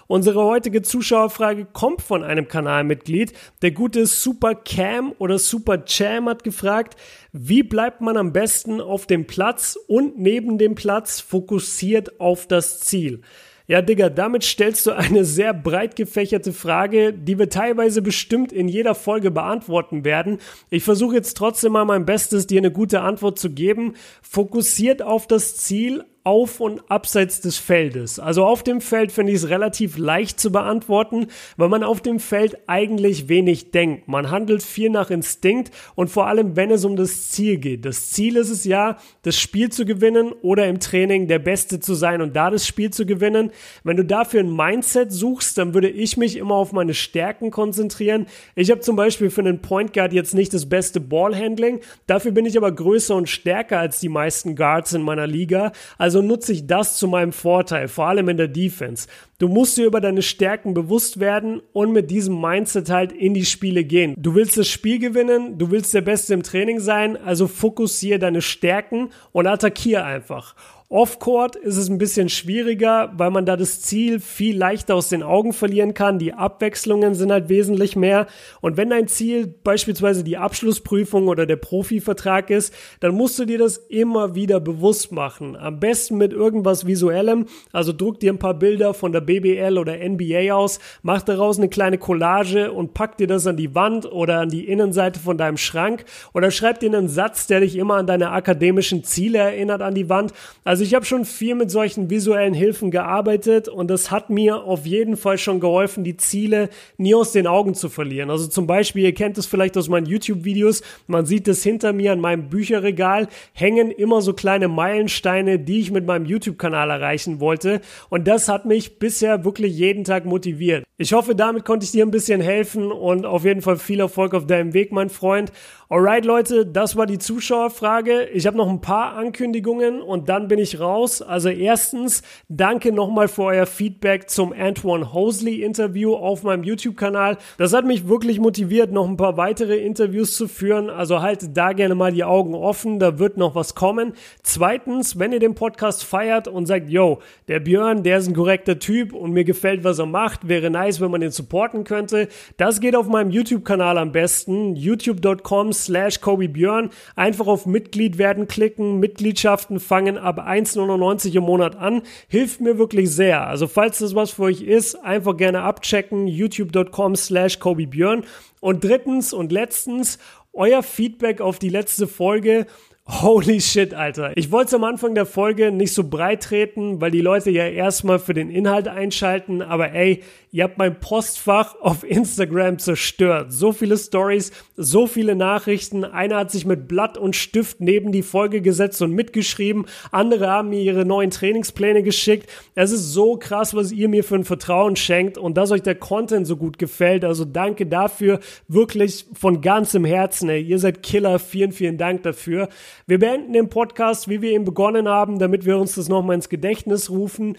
unsere 0.07 0.43
heutige 0.43 0.81
Zuschauerfrage 0.81 1.65
kommt 1.65 2.01
von 2.01 2.23
einem 2.23 2.47
Kanalmitglied. 2.47 3.33
Der 3.61 3.71
gute 3.71 4.05
Super 4.05 4.55
Cam 4.55 5.13
oder 5.17 5.39
Super 5.39 5.85
Cham 5.85 6.29
hat 6.29 6.43
gefragt, 6.43 6.97
wie 7.31 7.63
bleibt 7.63 8.01
man 8.01 8.17
am 8.17 8.33
besten 8.33 8.81
auf 8.81 9.07
dem 9.07 9.27
Platz 9.27 9.77
und 9.87 10.17
neben 10.17 10.57
dem 10.57 10.75
Platz 10.75 11.19
fokussiert 11.19 12.19
auf 12.19 12.47
das 12.47 12.79
Ziel? 12.79 13.21
Ja, 13.69 13.81
Digga, 13.81 14.07
damit 14.07 14.45
stellst 14.45 14.87
du 14.87 14.91
eine 14.93 15.25
sehr 15.25 15.53
breit 15.53 15.97
gefächerte 15.97 16.53
Frage, 16.53 17.11
die 17.11 17.37
wir 17.37 17.49
teilweise 17.49 18.01
bestimmt 18.01 18.53
in 18.53 18.69
jeder 18.69 18.95
Folge 18.95 19.29
beantworten 19.29 20.05
werden. 20.05 20.37
Ich 20.69 20.83
versuche 20.83 21.15
jetzt 21.15 21.35
trotzdem 21.35 21.73
mal 21.73 21.83
mein 21.83 22.05
Bestes, 22.05 22.47
dir 22.47 22.59
eine 22.59 22.71
gute 22.71 23.01
Antwort 23.01 23.37
zu 23.37 23.49
geben. 23.49 23.95
Fokussiert 24.21 25.01
auf 25.01 25.27
das 25.27 25.57
Ziel, 25.57 26.05
auf 26.27 26.59
und 26.59 26.91
abseits 26.91 27.39
des 27.39 27.57
Feldes. 27.57 28.19
Also 28.19 28.45
auf 28.45 28.61
dem 28.61 28.81
Feld 28.81 29.13
finde 29.13 29.31
ich 29.31 29.37
es 29.37 29.47
relativ 29.47 29.97
leicht 29.97 30.41
zu 30.41 30.51
beantworten, 30.51 31.27
weil 31.55 31.69
man 31.69 31.83
auf 31.83 32.01
dem 32.01 32.19
Feld 32.19 32.57
eigentlich 32.67 33.29
wenig 33.29 33.71
denkt. 33.71 34.09
Man 34.09 34.29
handelt 34.29 34.61
viel 34.61 34.89
nach 34.89 35.09
Instinkt 35.09 35.71
und 35.95 36.09
vor 36.09 36.27
allem, 36.27 36.57
wenn 36.57 36.69
es 36.69 36.83
um 36.83 36.97
das 36.97 37.29
Ziel 37.29 37.59
geht. 37.59 37.85
Das 37.85 38.11
Ziel 38.11 38.35
ist 38.35 38.49
es 38.49 38.65
ja, 38.65 38.97
das 39.21 39.39
Spiel 39.39 39.69
zu 39.69 39.85
gewinnen 39.85 40.33
oder 40.41 40.67
im 40.67 40.81
Training 40.81 41.29
der 41.29 41.39
Beste 41.39 41.79
zu 41.79 41.93
sein 41.93 42.21
und 42.21 42.35
da 42.35 42.49
das 42.49 42.67
Spiel 42.67 42.89
zu 42.89 43.05
gewinnen. 43.05 43.51
Wenn 43.85 43.95
du 43.95 44.03
dafür 44.03 44.41
ein 44.41 44.53
Mindset 44.53 45.13
suchst, 45.13 45.57
dann 45.57 45.73
würde 45.73 45.89
ich 45.89 46.17
mich 46.17 46.35
immer 46.35 46.55
auf 46.55 46.73
meine 46.73 46.93
Stärken 46.93 47.51
konzentrieren. 47.51 48.25
Ich 48.53 48.69
habe 48.69 48.81
zum 48.81 48.97
Beispiel 48.97 49.29
für 49.29 49.39
einen 49.39 49.61
Point 49.61 49.93
Guard 49.93 50.11
jetzt 50.11 50.33
nicht 50.33 50.53
das 50.53 50.67
beste 50.67 50.99
Ballhandling, 50.99 51.79
dafür 52.05 52.33
bin 52.33 52.45
ich 52.45 52.57
aber 52.57 52.73
größer 52.73 53.15
und 53.15 53.29
stärker 53.29 53.79
als 53.79 54.01
die 54.01 54.09
meisten 54.09 54.57
Guards 54.57 54.91
in 54.91 55.03
meiner 55.03 55.25
Liga. 55.25 55.71
Also 55.97 56.16
also 56.17 56.27
nutze 56.27 56.51
ich 56.51 56.65
das 56.65 56.97
zu 56.97 57.07
meinem 57.07 57.31
Vorteil, 57.31 57.87
vor 57.87 58.07
allem 58.07 58.27
in 58.29 58.37
der 58.37 58.47
Defense. 58.47 59.07
Du 59.37 59.47
musst 59.47 59.77
dir 59.77 59.85
über 59.85 60.01
deine 60.01 60.23
Stärken 60.23 60.73
bewusst 60.73 61.19
werden 61.19 61.61
und 61.73 61.91
mit 61.91 62.09
diesem 62.09 62.41
Mindset 62.41 62.89
halt 62.89 63.11
in 63.11 63.35
die 63.35 63.45
Spiele 63.45 63.83
gehen. 63.83 64.15
Du 64.17 64.33
willst 64.33 64.57
das 64.57 64.67
Spiel 64.67 64.97
gewinnen, 64.97 65.59
du 65.59 65.69
willst 65.69 65.93
der 65.93 66.01
Beste 66.01 66.33
im 66.33 66.41
Training 66.41 66.79
sein, 66.79 67.17
also 67.17 67.47
fokussiere 67.47 68.17
deine 68.17 68.41
Stärken 68.41 69.09
und 69.31 69.45
attackiere 69.45 70.05
einfach. 70.05 70.55
Off-Court 70.89 71.57
ist 71.57 71.75
es 71.75 71.89
ein 71.89 71.97
bisschen 71.97 72.29
schwieriger, 72.29 73.11
weil 73.17 73.29
man 73.29 73.45
da 73.45 73.57
das 73.57 73.81
Ziel 73.81 74.21
viel 74.21 74.57
leichter 74.57 74.95
aus 74.95 75.09
den 75.09 75.21
Augen 75.21 75.51
verlieren 75.51 75.93
kann. 75.93 76.17
Die 76.17 76.33
Abwechslungen 76.33 77.13
sind 77.13 77.29
halt 77.29 77.49
wesentlich 77.49 77.97
mehr. 77.97 78.25
Und 78.61 78.77
wenn 78.77 78.89
dein 78.89 79.09
Ziel 79.09 79.47
beispielsweise 79.47 80.23
die 80.23 80.37
Abschlussprüfung 80.37 81.27
oder 81.27 81.45
der 81.45 81.57
Profivertrag 81.57 82.49
ist, 82.49 82.73
dann 83.01 83.15
musst 83.15 83.37
du 83.37 83.43
dir 83.43 83.57
das 83.57 83.75
immer 83.75 84.33
wieder 84.33 84.61
bewusst 84.61 85.11
machen. 85.11 85.57
Am 85.57 85.81
besten 85.81 86.15
mit 86.15 86.31
irgendwas 86.31 86.87
Visuellem. 86.87 87.47
Also 87.73 87.91
druck 87.91 88.21
dir 88.21 88.31
ein 88.31 88.39
paar 88.39 88.53
Bilder 88.53 88.93
von 88.93 89.11
der 89.11 89.19
BBL 89.19 89.77
oder 89.77 89.97
NBA 89.97 90.53
aus, 90.53 90.79
mach 91.01 91.21
daraus 91.21 91.57
eine 91.57 91.67
kleine 91.67 91.97
Collage 91.97 92.71
und 92.71 92.93
pack 92.93 93.17
dir 93.17 93.27
das 93.27 93.45
an 93.45 93.57
die 93.57 93.75
Wand 93.75 94.09
oder 94.09 94.39
an 94.39 94.49
die 94.49 94.69
Innenseite 94.69 95.19
von 95.19 95.37
deinem 95.37 95.57
Schrank 95.57 96.05
oder 96.33 96.49
schreib 96.49 96.79
dir 96.79 96.95
einen 96.95 97.09
Satz, 97.09 97.45
der 97.45 97.59
dich 97.59 97.75
immer 97.75 97.95
an 97.95 98.07
deine 98.07 98.31
akademischen 98.31 99.03
Ziele 99.03 99.39
erinnert 99.39 99.81
an 99.81 99.93
die 99.93 100.07
Wand. 100.07 100.31
Also 100.63 100.76
also 100.77 100.85
ich 100.85 100.93
habe 100.93 101.05
schon 101.05 101.25
viel 101.25 101.55
mit 101.55 101.71
solchen 101.71 102.11
visuellen 102.11 102.53
Hilfen 102.53 102.91
gearbeitet 102.91 103.67
und 103.67 103.89
das 103.89 104.11
hat 104.11 104.29
mir 104.29 104.63
auf 104.63 104.85
jeden 104.85 105.17
Fall 105.17 105.39
schon 105.39 105.59
geholfen, 105.59 106.03
die 106.03 106.17
Ziele 106.17 106.69
nie 106.97 107.15
aus 107.15 107.31
den 107.31 107.47
Augen 107.47 107.73
zu 107.73 107.89
verlieren. 107.89 108.29
Also 108.29 108.45
zum 108.45 108.67
Beispiel, 108.67 109.05
ihr 109.05 109.15
kennt 109.15 109.39
es 109.39 109.47
vielleicht 109.47 109.75
aus 109.75 109.89
meinen 109.89 110.05
YouTube-Videos, 110.05 110.83
man 111.07 111.25
sieht 111.25 111.47
es 111.47 111.63
hinter 111.63 111.93
mir 111.93 112.11
an 112.11 112.19
meinem 112.19 112.49
Bücherregal, 112.49 113.27
hängen 113.53 113.89
immer 113.89 114.21
so 114.21 114.33
kleine 114.33 114.67
Meilensteine, 114.67 115.57
die 115.57 115.79
ich 115.79 115.89
mit 115.89 116.05
meinem 116.05 116.27
YouTube-Kanal 116.27 116.91
erreichen 116.91 117.39
wollte 117.39 117.81
und 118.09 118.27
das 118.27 118.47
hat 118.47 118.65
mich 118.65 118.99
bisher 118.99 119.45
wirklich 119.45 119.75
jeden 119.75 120.03
Tag 120.03 120.25
motiviert. 120.25 120.83
Ich 120.99 121.13
hoffe, 121.13 121.33
damit 121.33 121.65
konnte 121.65 121.85
ich 121.85 121.91
dir 121.91 122.05
ein 122.05 122.11
bisschen 122.11 122.39
helfen 122.39 122.91
und 122.91 123.25
auf 123.25 123.45
jeden 123.45 123.63
Fall 123.63 123.77
viel 123.77 123.99
Erfolg 123.99 124.35
auf 124.35 124.45
deinem 124.45 124.75
Weg, 124.75 124.91
mein 124.91 125.09
Freund. 125.09 125.51
Alright, 125.89 126.25
Leute, 126.25 126.65
das 126.65 126.97
war 126.97 127.05
die 127.05 127.17
Zuschauerfrage. 127.17 128.25
Ich 128.33 128.45
habe 128.45 128.57
noch 128.57 128.67
ein 128.67 128.81
paar 128.81 129.15
Ankündigungen 129.15 130.01
und 130.01 130.27
dann 130.27 130.49
bin 130.49 130.59
ich 130.59 130.81
raus. 130.81 131.21
Also 131.21 131.47
erstens, 131.47 132.23
danke 132.49 132.91
nochmal 132.91 133.29
für 133.29 133.43
euer 133.43 133.65
Feedback 133.65 134.29
zum 134.29 134.51
Antoine 134.51 135.13
Hosley 135.13 135.63
Interview 135.63 136.13
auf 136.13 136.43
meinem 136.43 136.65
YouTube-Kanal. 136.65 137.37
Das 137.57 137.71
hat 137.71 137.85
mich 137.85 138.05
wirklich 138.05 138.41
motiviert, 138.41 138.91
noch 138.91 139.07
ein 139.07 139.15
paar 139.15 139.37
weitere 139.37 139.77
Interviews 139.77 140.35
zu 140.35 140.49
führen. 140.49 140.89
Also 140.89 141.21
haltet 141.21 141.55
da 141.55 141.71
gerne 141.71 141.95
mal 141.95 142.11
die 142.11 142.25
Augen 142.25 142.53
offen, 142.53 142.99
da 142.99 143.17
wird 143.17 143.37
noch 143.37 143.55
was 143.55 143.73
kommen. 143.73 144.11
Zweitens, 144.43 145.17
wenn 145.19 145.31
ihr 145.31 145.39
den 145.39 145.55
Podcast 145.55 146.03
feiert 146.03 146.49
und 146.49 146.65
sagt, 146.65 146.89
yo, 146.89 147.19
der 147.47 147.61
Björn, 147.61 148.03
der 148.03 148.17
ist 148.17 148.27
ein 148.27 148.35
korrekter 148.35 148.77
Typ 148.77 149.13
und 149.13 149.31
mir 149.31 149.45
gefällt, 149.45 149.85
was 149.85 149.99
er 149.99 150.05
macht, 150.05 150.49
wäre 150.49 150.69
nice, 150.69 150.99
wenn 150.99 151.11
man 151.11 151.21
den 151.21 151.31
supporten 151.31 151.85
könnte. 151.85 152.27
Das 152.57 152.81
geht 152.81 152.93
auf 152.93 153.07
meinem 153.07 153.31
YouTube-Kanal 153.31 153.97
am 153.97 154.11
besten, 154.11 154.75
youtube.com 154.75 155.76
slash 155.83 156.21
Kobe 156.21 156.49
Björn. 156.49 156.89
Einfach 157.15 157.47
auf 157.47 157.65
Mitglied 157.65 158.17
werden 158.17 158.47
klicken. 158.47 158.99
Mitgliedschaften 158.99 159.79
fangen 159.79 160.17
ab 160.17 160.39
1,99 160.39 161.35
im 161.35 161.43
Monat 161.43 161.75
an. 161.75 162.01
Hilft 162.27 162.61
mir 162.61 162.77
wirklich 162.77 163.11
sehr. 163.11 163.47
Also 163.47 163.67
falls 163.67 163.99
das 163.99 164.15
was 164.15 164.31
für 164.31 164.43
euch 164.43 164.61
ist, 164.61 164.95
einfach 164.95 165.37
gerne 165.37 165.61
abchecken. 165.61 166.27
youtube.com 166.27 167.15
slash 167.15 167.59
Kobe 167.59 167.87
Björn. 167.87 168.23
Und 168.59 168.83
drittens 168.83 169.33
und 169.33 169.51
letztens, 169.51 170.19
euer 170.53 170.83
Feedback 170.83 171.41
auf 171.41 171.59
die 171.59 171.69
letzte 171.69 172.07
Folge. 172.07 172.65
Holy 173.09 173.61
shit, 173.61 173.93
Alter. 173.93 174.35
Ich 174.35 174.51
wollte 174.51 174.75
am 174.75 174.83
Anfang 174.83 175.15
der 175.15 175.25
Folge 175.25 175.71
nicht 175.71 175.93
so 175.93 176.03
breit 176.03 176.43
treten, 176.43 176.99
weil 176.99 177.09
die 177.09 177.21
Leute 177.21 177.49
ja 177.49 177.65
erstmal 177.65 178.19
für 178.19 178.33
den 178.33 178.49
Inhalt 178.49 178.89
einschalten, 178.89 179.61
aber 179.61 179.93
ey, 179.93 180.23
ihr 180.51 180.65
habt 180.65 180.77
mein 180.77 180.99
Postfach 180.99 181.75
auf 181.79 182.03
Instagram 182.03 182.79
zerstört. 182.79 183.53
So 183.53 183.71
viele 183.71 183.97
Stories, 183.97 184.51
so 184.75 185.07
viele 185.07 185.35
Nachrichten. 185.35 186.03
Einer 186.03 186.35
hat 186.35 186.51
sich 186.51 186.65
mit 186.65 186.89
Blatt 186.89 187.17
und 187.17 187.37
Stift 187.37 187.79
neben 187.79 188.11
die 188.11 188.23
Folge 188.23 188.61
gesetzt 188.61 189.01
und 189.01 189.13
mitgeschrieben. 189.13 189.85
Andere 190.11 190.49
haben 190.49 190.69
mir 190.69 190.81
ihre 190.81 191.05
neuen 191.05 191.29
Trainingspläne 191.29 192.03
geschickt. 192.03 192.49
Es 192.75 192.91
ist 192.91 193.13
so 193.13 193.37
krass, 193.37 193.73
was 193.73 193.93
ihr 193.93 194.09
mir 194.09 194.25
für 194.25 194.35
ein 194.35 194.43
Vertrauen 194.43 194.97
schenkt 194.97 195.37
und 195.37 195.55
dass 195.55 195.71
euch 195.71 195.81
der 195.81 195.95
Content 195.95 196.45
so 196.45 196.57
gut 196.57 196.77
gefällt. 196.77 197.23
Also 197.23 197.45
danke 197.45 197.85
dafür. 197.85 198.41
Wirklich 198.67 199.27
von 199.33 199.61
ganzem 199.61 200.03
Herzen, 200.03 200.49
ey. 200.49 200.61
Ihr 200.61 200.79
seid 200.79 201.03
Killer. 201.03 201.39
Vielen, 201.39 201.71
vielen 201.71 201.97
Dank 201.97 202.23
dafür. 202.23 202.67
Wir 203.05 203.19
beenden 203.19 203.53
den 203.53 203.69
Podcast, 203.69 204.27
wie 204.27 204.41
wir 204.41 204.51
ihn 204.51 204.65
begonnen 204.65 205.07
haben, 205.07 205.39
damit 205.39 205.65
wir 205.65 205.77
uns 205.77 205.95
das 205.95 206.09
nochmal 206.09 206.35
ins 206.35 206.49
Gedächtnis 206.49 207.09
rufen. 207.09 207.57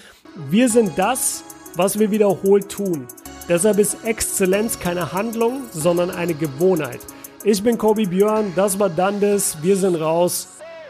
Wir 0.50 0.68
sind 0.68 0.98
das, 0.98 1.44
was 1.76 1.98
wir 1.98 2.10
wiederholt 2.10 2.68
tun. 2.68 3.06
Deshalb 3.48 3.78
ist 3.78 4.04
Exzellenz 4.04 4.78
keine 4.78 5.12
Handlung, 5.12 5.62
sondern 5.72 6.10
eine 6.10 6.34
Gewohnheit. 6.34 7.00
Ich 7.44 7.62
bin 7.62 7.78
Kobi 7.78 8.06
Björn, 8.06 8.52
das 8.56 8.78
war 8.78 8.90
Dandes, 8.90 9.56
wir 9.62 9.76
sind 9.76 9.94
raus. 9.94 10.48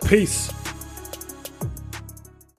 Peace. 0.09 0.49